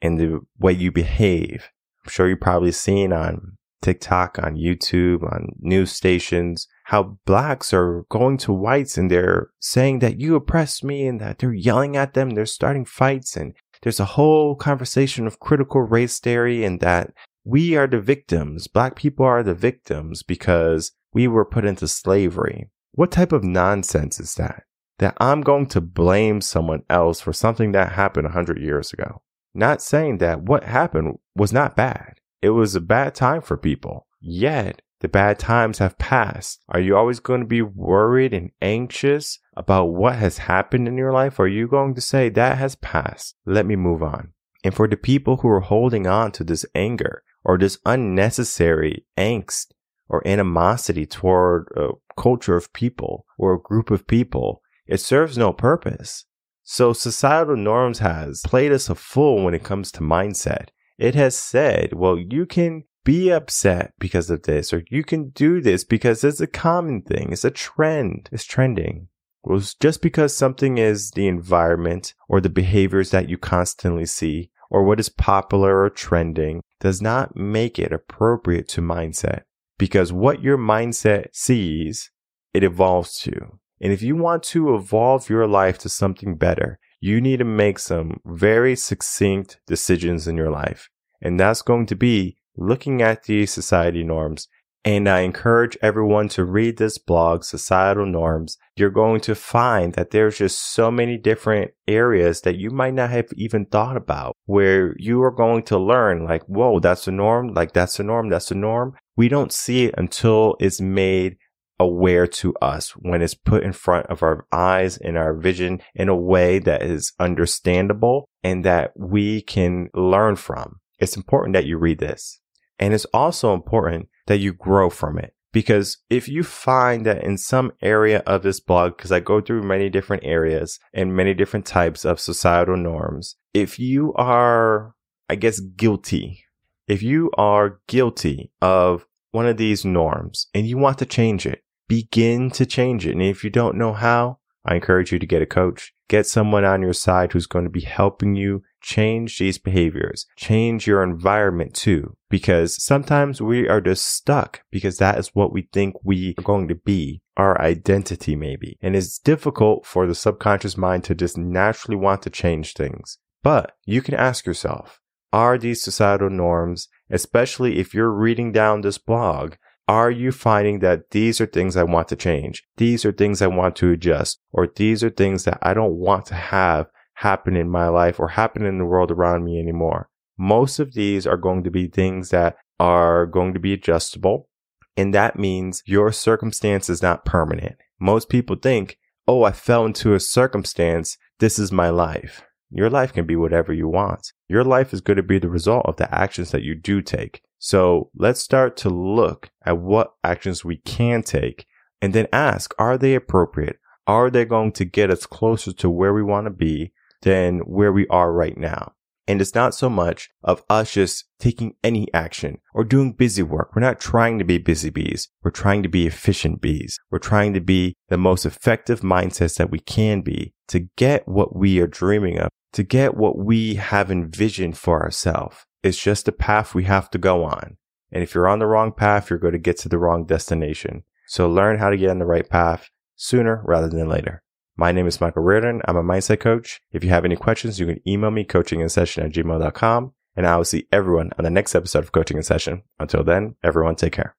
and 0.00 0.20
the 0.20 0.42
way 0.60 0.72
you 0.72 0.92
behave. 0.92 1.72
I'm 2.04 2.10
sure 2.10 2.28
you've 2.28 2.40
probably 2.40 2.70
seen 2.70 3.12
on 3.12 3.56
TikTok, 3.82 4.38
on 4.40 4.54
YouTube, 4.54 5.24
on 5.24 5.56
news 5.58 5.90
stations, 5.90 6.68
how 6.84 7.18
blacks 7.26 7.74
are 7.74 8.04
going 8.10 8.36
to 8.38 8.52
whites 8.52 8.96
and 8.96 9.10
they're 9.10 9.50
saying 9.58 9.98
that 9.98 10.20
you 10.20 10.36
oppressed 10.36 10.84
me 10.84 11.04
and 11.04 11.20
that 11.20 11.40
they're 11.40 11.52
yelling 11.52 11.96
at 11.96 12.14
them. 12.14 12.30
They're 12.30 12.46
starting 12.46 12.84
fights 12.84 13.36
and 13.36 13.54
there's 13.84 14.00
a 14.00 14.06
whole 14.06 14.56
conversation 14.56 15.26
of 15.26 15.40
critical 15.40 15.82
race 15.82 16.18
theory 16.18 16.64
and 16.64 16.80
that 16.80 17.12
we 17.44 17.76
are 17.76 17.86
the 17.86 18.00
victims. 18.00 18.66
Black 18.66 18.96
people 18.96 19.26
are 19.26 19.42
the 19.42 19.54
victims 19.54 20.22
because 20.22 20.92
we 21.12 21.28
were 21.28 21.44
put 21.44 21.66
into 21.66 21.86
slavery. 21.86 22.70
What 22.92 23.12
type 23.12 23.30
of 23.30 23.44
nonsense 23.44 24.18
is 24.18 24.34
that? 24.36 24.62
That 25.00 25.14
I'm 25.20 25.42
going 25.42 25.66
to 25.66 25.82
blame 25.82 26.40
someone 26.40 26.82
else 26.88 27.20
for 27.20 27.34
something 27.34 27.72
that 27.72 27.92
happened 27.92 28.26
a 28.26 28.30
hundred 28.30 28.58
years 28.58 28.90
ago. 28.94 29.20
Not 29.52 29.82
saying 29.82 30.16
that 30.18 30.42
what 30.42 30.64
happened 30.64 31.18
was 31.36 31.52
not 31.52 31.76
bad. 31.76 32.14
It 32.40 32.50
was 32.50 32.74
a 32.74 32.80
bad 32.80 33.14
time 33.14 33.42
for 33.42 33.58
people. 33.58 34.06
Yet, 34.18 34.80
the 35.04 35.08
bad 35.08 35.38
times 35.38 35.80
have 35.80 35.98
passed. 35.98 36.64
Are 36.70 36.80
you 36.80 36.96
always 36.96 37.20
going 37.20 37.40
to 37.40 37.46
be 37.46 37.60
worried 37.60 38.32
and 38.32 38.52
anxious 38.62 39.38
about 39.54 39.92
what 39.92 40.16
has 40.16 40.38
happened 40.38 40.88
in 40.88 40.96
your 40.96 41.12
life? 41.12 41.38
Or 41.38 41.44
are 41.44 41.46
you 41.46 41.68
going 41.68 41.94
to 41.96 42.00
say, 42.00 42.30
that 42.30 42.56
has 42.56 42.76
passed? 42.76 43.36
Let 43.44 43.66
me 43.66 43.76
move 43.76 44.02
on. 44.02 44.32
And 44.64 44.72
for 44.72 44.88
the 44.88 44.96
people 44.96 45.36
who 45.36 45.48
are 45.50 45.60
holding 45.60 46.06
on 46.06 46.32
to 46.32 46.42
this 46.42 46.64
anger 46.74 47.22
or 47.44 47.58
this 47.58 47.76
unnecessary 47.84 49.04
angst 49.18 49.72
or 50.08 50.26
animosity 50.26 51.04
toward 51.04 51.68
a 51.76 51.88
culture 52.18 52.56
of 52.56 52.72
people 52.72 53.26
or 53.36 53.52
a 53.52 53.60
group 53.60 53.90
of 53.90 54.06
people, 54.06 54.62
it 54.86 55.00
serves 55.00 55.36
no 55.36 55.52
purpose. 55.52 56.24
So 56.62 56.94
societal 56.94 57.58
norms 57.58 57.98
has 57.98 58.40
played 58.40 58.72
us 58.72 58.88
a 58.88 58.94
fool 58.94 59.44
when 59.44 59.52
it 59.52 59.64
comes 59.64 59.92
to 59.92 60.00
mindset. 60.00 60.68
It 60.96 61.14
has 61.14 61.38
said, 61.38 61.92
well, 61.92 62.18
you 62.18 62.46
can 62.46 62.84
be 63.04 63.30
upset 63.30 63.92
because 63.98 64.30
of 64.30 64.42
this, 64.42 64.72
or 64.72 64.82
you 64.90 65.04
can 65.04 65.30
do 65.30 65.60
this 65.60 65.84
because 65.84 66.24
it's 66.24 66.40
a 66.40 66.46
common 66.46 67.02
thing. 67.02 67.32
It's 67.32 67.44
a 67.44 67.50
trend. 67.50 68.28
It's 68.32 68.44
trending. 68.44 69.08
Well, 69.42 69.62
just 69.80 70.00
because 70.00 70.34
something 70.34 70.78
is 70.78 71.10
the 71.10 71.28
environment 71.28 72.14
or 72.28 72.40
the 72.40 72.48
behaviors 72.48 73.10
that 73.10 73.28
you 73.28 73.36
constantly 73.36 74.06
see 74.06 74.50
or 74.70 74.84
what 74.84 74.98
is 74.98 75.10
popular 75.10 75.82
or 75.82 75.90
trending 75.90 76.62
does 76.80 77.02
not 77.02 77.36
make 77.36 77.78
it 77.78 77.92
appropriate 77.92 78.68
to 78.68 78.80
mindset 78.80 79.42
because 79.78 80.12
what 80.12 80.42
your 80.42 80.56
mindset 80.56 81.26
sees, 81.32 82.10
it 82.54 82.64
evolves 82.64 83.18
to. 83.20 83.58
And 83.80 83.92
if 83.92 84.02
you 84.02 84.16
want 84.16 84.42
to 84.44 84.74
evolve 84.74 85.28
your 85.28 85.46
life 85.46 85.78
to 85.78 85.88
something 85.88 86.36
better, 86.36 86.78
you 87.00 87.20
need 87.20 87.38
to 87.38 87.44
make 87.44 87.78
some 87.78 88.20
very 88.24 88.74
succinct 88.74 89.60
decisions 89.66 90.26
in 90.26 90.36
your 90.36 90.50
life. 90.50 90.88
And 91.20 91.38
that's 91.38 91.60
going 91.60 91.86
to 91.86 91.94
be 91.94 92.38
looking 92.56 93.02
at 93.02 93.24
these 93.24 93.52
society 93.52 94.04
norms. 94.04 94.48
And 94.86 95.08
I 95.08 95.20
encourage 95.20 95.78
everyone 95.80 96.28
to 96.30 96.44
read 96.44 96.76
this 96.76 96.98
blog, 96.98 97.42
Societal 97.42 98.04
Norms. 98.04 98.58
You're 98.76 98.90
going 98.90 99.20
to 99.22 99.34
find 99.34 99.94
that 99.94 100.10
there's 100.10 100.36
just 100.36 100.74
so 100.74 100.90
many 100.90 101.16
different 101.16 101.70
areas 101.88 102.42
that 102.42 102.56
you 102.56 102.70
might 102.70 102.92
not 102.92 103.08
have 103.08 103.28
even 103.34 103.64
thought 103.64 103.96
about 103.96 104.36
where 104.44 104.94
you 104.98 105.22
are 105.22 105.30
going 105.30 105.62
to 105.64 105.78
learn 105.78 106.24
like, 106.24 106.42
whoa, 106.42 106.80
that's 106.80 107.06
the 107.06 107.12
norm. 107.12 107.54
Like 107.54 107.72
that's 107.72 107.96
the 107.96 108.02
norm. 108.02 108.28
That's 108.28 108.50
the 108.50 108.56
norm. 108.56 108.94
We 109.16 109.28
don't 109.28 109.52
see 109.52 109.86
it 109.86 109.94
until 109.96 110.56
it's 110.60 110.82
made 110.82 111.38
aware 111.80 112.26
to 112.26 112.54
us 112.56 112.90
when 112.90 113.22
it's 113.22 113.34
put 113.34 113.64
in 113.64 113.72
front 113.72 114.06
of 114.06 114.22
our 114.22 114.46
eyes 114.52 114.98
and 114.98 115.16
our 115.16 115.34
vision 115.34 115.80
in 115.94 116.10
a 116.10 116.16
way 116.16 116.58
that 116.58 116.82
is 116.82 117.12
understandable 117.18 118.28
and 118.42 118.66
that 118.66 118.92
we 118.96 119.40
can 119.40 119.88
learn 119.94 120.36
from. 120.36 120.80
It's 120.98 121.16
important 121.16 121.54
that 121.54 121.64
you 121.64 121.78
read 121.78 121.98
this. 121.98 122.40
And 122.78 122.94
it's 122.94 123.06
also 123.06 123.54
important 123.54 124.08
that 124.26 124.38
you 124.38 124.52
grow 124.52 124.90
from 124.90 125.18
it. 125.18 125.34
Because 125.52 125.98
if 126.10 126.28
you 126.28 126.42
find 126.42 127.06
that 127.06 127.22
in 127.22 127.38
some 127.38 127.70
area 127.80 128.24
of 128.26 128.42
this 128.42 128.58
blog, 128.58 128.96
because 128.96 129.12
I 129.12 129.20
go 129.20 129.40
through 129.40 129.62
many 129.62 129.88
different 129.88 130.24
areas 130.24 130.80
and 130.92 131.14
many 131.14 131.32
different 131.32 131.64
types 131.64 132.04
of 132.04 132.18
societal 132.18 132.76
norms, 132.76 133.36
if 133.52 133.78
you 133.78 134.12
are, 134.14 134.96
I 135.28 135.36
guess, 135.36 135.60
guilty, 135.60 136.44
if 136.88 137.04
you 137.04 137.30
are 137.38 137.78
guilty 137.86 138.50
of 138.60 139.06
one 139.30 139.46
of 139.46 139.56
these 139.56 139.84
norms 139.84 140.48
and 140.54 140.66
you 140.66 140.76
want 140.76 140.98
to 140.98 141.06
change 141.06 141.46
it, 141.46 141.62
begin 141.86 142.50
to 142.50 142.66
change 142.66 143.06
it. 143.06 143.12
And 143.12 143.22
if 143.22 143.44
you 143.44 143.50
don't 143.50 143.76
know 143.76 143.92
how, 143.92 144.38
I 144.64 144.74
encourage 144.74 145.12
you 145.12 145.20
to 145.20 145.26
get 145.26 145.42
a 145.42 145.46
coach. 145.46 145.92
Get 146.08 146.26
someone 146.26 146.64
on 146.64 146.82
your 146.82 146.92
side 146.92 147.32
who's 147.32 147.46
going 147.46 147.64
to 147.64 147.70
be 147.70 147.82
helping 147.82 148.34
you 148.34 148.62
change 148.84 149.38
these 149.38 149.58
behaviors, 149.58 150.26
change 150.36 150.86
your 150.86 151.02
environment 151.02 151.74
too, 151.74 152.16
because 152.28 152.80
sometimes 152.84 153.40
we 153.40 153.66
are 153.66 153.80
just 153.80 154.06
stuck 154.06 154.62
because 154.70 154.98
that 154.98 155.18
is 155.18 155.30
what 155.32 155.52
we 155.52 155.68
think 155.72 155.94
we 156.04 156.34
are 156.38 156.42
going 156.42 156.68
to 156.68 156.74
be, 156.74 157.22
our 157.36 157.60
identity 157.60 158.36
maybe. 158.36 158.76
And 158.82 158.94
it's 158.94 159.18
difficult 159.18 159.86
for 159.86 160.06
the 160.06 160.14
subconscious 160.14 160.76
mind 160.76 161.04
to 161.04 161.14
just 161.14 161.38
naturally 161.38 161.96
want 161.96 162.22
to 162.22 162.30
change 162.30 162.74
things. 162.74 163.18
But 163.42 163.72
you 163.86 164.02
can 164.02 164.14
ask 164.14 164.46
yourself, 164.46 165.00
are 165.32 165.58
these 165.58 165.82
societal 165.82 166.30
norms, 166.30 166.88
especially 167.10 167.78
if 167.78 167.94
you're 167.94 168.12
reading 168.12 168.52
down 168.52 168.82
this 168.82 168.98
blog, 168.98 169.54
are 169.88 170.10
you 170.10 170.30
finding 170.30 170.78
that 170.78 171.10
these 171.10 171.40
are 171.40 171.46
things 171.46 171.76
I 171.76 171.82
want 171.82 172.08
to 172.08 172.16
change? 172.16 172.64
These 172.76 173.04
are 173.04 173.12
things 173.12 173.42
I 173.42 173.48
want 173.48 173.76
to 173.76 173.90
adjust, 173.90 174.40
or 174.52 174.66
these 174.66 175.02
are 175.02 175.10
things 175.10 175.44
that 175.44 175.58
I 175.60 175.74
don't 175.74 175.96
want 175.96 176.26
to 176.26 176.34
have 176.34 176.86
happen 177.14 177.56
in 177.56 177.70
my 177.70 177.88
life 177.88 178.18
or 178.18 178.28
happen 178.28 178.64
in 178.64 178.78
the 178.78 178.84
world 178.84 179.10
around 179.10 179.44
me 179.44 179.58
anymore? 179.58 180.08
Most 180.36 180.78
of 180.78 180.94
these 180.94 181.26
are 181.26 181.36
going 181.36 181.64
to 181.64 181.70
be 181.70 181.86
things 181.86 182.30
that 182.30 182.56
are 182.80 183.26
going 183.26 183.54
to 183.54 183.60
be 183.60 183.72
adjustable. 183.72 184.48
And 184.96 185.14
that 185.14 185.38
means 185.38 185.82
your 185.86 186.12
circumstance 186.12 186.88
is 186.88 187.02
not 187.02 187.24
permanent. 187.24 187.76
Most 188.00 188.28
people 188.28 188.56
think, 188.56 188.98
oh, 189.26 189.44
I 189.44 189.52
fell 189.52 189.84
into 189.84 190.14
a 190.14 190.20
circumstance. 190.20 191.16
This 191.38 191.58
is 191.58 191.72
my 191.72 191.88
life. 191.88 192.42
Your 192.70 192.90
life 192.90 193.12
can 193.12 193.26
be 193.26 193.36
whatever 193.36 193.72
you 193.72 193.88
want. 193.88 194.32
Your 194.48 194.64
life 194.64 194.92
is 194.92 195.00
going 195.00 195.16
to 195.16 195.22
be 195.22 195.38
the 195.38 195.48
result 195.48 195.86
of 195.86 195.96
the 195.96 196.12
actions 196.12 196.50
that 196.50 196.62
you 196.62 196.74
do 196.74 197.02
take. 197.02 197.42
So 197.58 198.10
let's 198.16 198.40
start 198.40 198.76
to 198.78 198.90
look 198.90 199.50
at 199.64 199.78
what 199.78 200.14
actions 200.22 200.64
we 200.64 200.78
can 200.78 201.22
take 201.22 201.66
and 202.02 202.12
then 202.12 202.26
ask, 202.32 202.74
are 202.78 202.98
they 202.98 203.14
appropriate? 203.14 203.78
Are 204.06 204.30
they 204.30 204.44
going 204.44 204.72
to 204.72 204.84
get 204.84 205.10
us 205.10 205.24
closer 205.24 205.72
to 205.72 205.88
where 205.88 206.12
we 206.12 206.22
want 206.22 206.46
to 206.46 206.50
be 206.50 206.92
than 207.24 207.58
where 207.60 207.92
we 207.92 208.06
are 208.08 208.32
right 208.32 208.56
now? 208.56 208.92
And 209.26 209.40
it's 209.40 209.54
not 209.54 209.74
so 209.74 209.88
much 209.88 210.28
of 210.42 210.62
us 210.68 210.92
just 210.92 211.24
taking 211.38 211.74
any 211.82 212.12
action 212.12 212.58
or 212.74 212.84
doing 212.84 213.12
busy 213.12 213.42
work. 213.42 213.74
We're 213.74 213.80
not 213.80 213.98
trying 213.98 214.38
to 214.38 214.44
be 214.44 214.58
busy 214.58 214.90
bees. 214.90 215.28
We're 215.42 215.50
trying 215.50 215.82
to 215.82 215.88
be 215.88 216.06
efficient 216.06 216.60
bees. 216.60 216.98
We're 217.10 217.18
trying 217.18 217.54
to 217.54 217.60
be 217.60 217.94
the 218.08 218.18
most 218.18 218.44
effective 218.44 219.00
mindsets 219.00 219.56
that 219.56 219.70
we 219.70 219.78
can 219.78 220.20
be 220.20 220.52
to 220.68 220.88
get 220.96 221.26
what 221.26 221.56
we 221.56 221.80
are 221.80 221.86
dreaming 221.86 222.38
of, 222.38 222.50
to 222.74 222.82
get 222.82 223.16
what 223.16 223.38
we 223.38 223.76
have 223.76 224.10
envisioned 224.10 224.76
for 224.76 225.02
ourselves. 225.02 225.56
It's 225.82 226.00
just 226.00 226.28
a 226.28 226.32
path 226.32 226.74
we 226.74 226.84
have 226.84 227.10
to 227.10 227.18
go 227.18 227.44
on. 227.44 227.78
And 228.12 228.22
if 228.22 228.34
you're 228.34 228.48
on 228.48 228.58
the 228.58 228.66
wrong 228.66 228.92
path, 228.92 229.30
you're 229.30 229.38
going 229.38 229.52
to 229.52 229.58
get 229.58 229.78
to 229.78 229.88
the 229.88 229.98
wrong 229.98 230.26
destination. 230.26 231.02
So 231.26 231.48
learn 231.48 231.78
how 231.78 231.88
to 231.88 231.96
get 231.96 232.10
on 232.10 232.18
the 232.18 232.26
right 232.26 232.48
path 232.48 232.90
sooner 233.16 233.62
rather 233.64 233.88
than 233.88 234.08
later. 234.08 234.43
My 234.76 234.90
name 234.90 235.06
is 235.06 235.20
Michael 235.20 235.44
Rearden. 235.44 235.80
I'm 235.86 235.96
a 235.96 236.02
mindset 236.02 236.40
coach. 236.40 236.80
If 236.90 237.04
you 237.04 237.10
have 237.10 237.24
any 237.24 237.36
questions, 237.36 237.78
you 237.78 237.86
can 237.86 238.00
email 238.08 238.32
me 238.32 238.42
coaching 238.42 238.80
in 238.80 238.88
session 238.88 239.24
at 239.24 239.32
gmail.com. 239.32 240.12
And 240.36 240.46
I 240.48 240.56
will 240.56 240.64
see 240.64 240.88
everyone 240.90 241.30
on 241.38 241.44
the 241.44 241.50
next 241.50 241.76
episode 241.76 242.00
of 242.00 242.10
Coaching 242.10 242.36
in 242.36 242.42
Session. 242.42 242.82
Until 242.98 243.22
then, 243.22 243.54
everyone 243.62 243.94
take 243.94 244.14
care. 244.14 244.34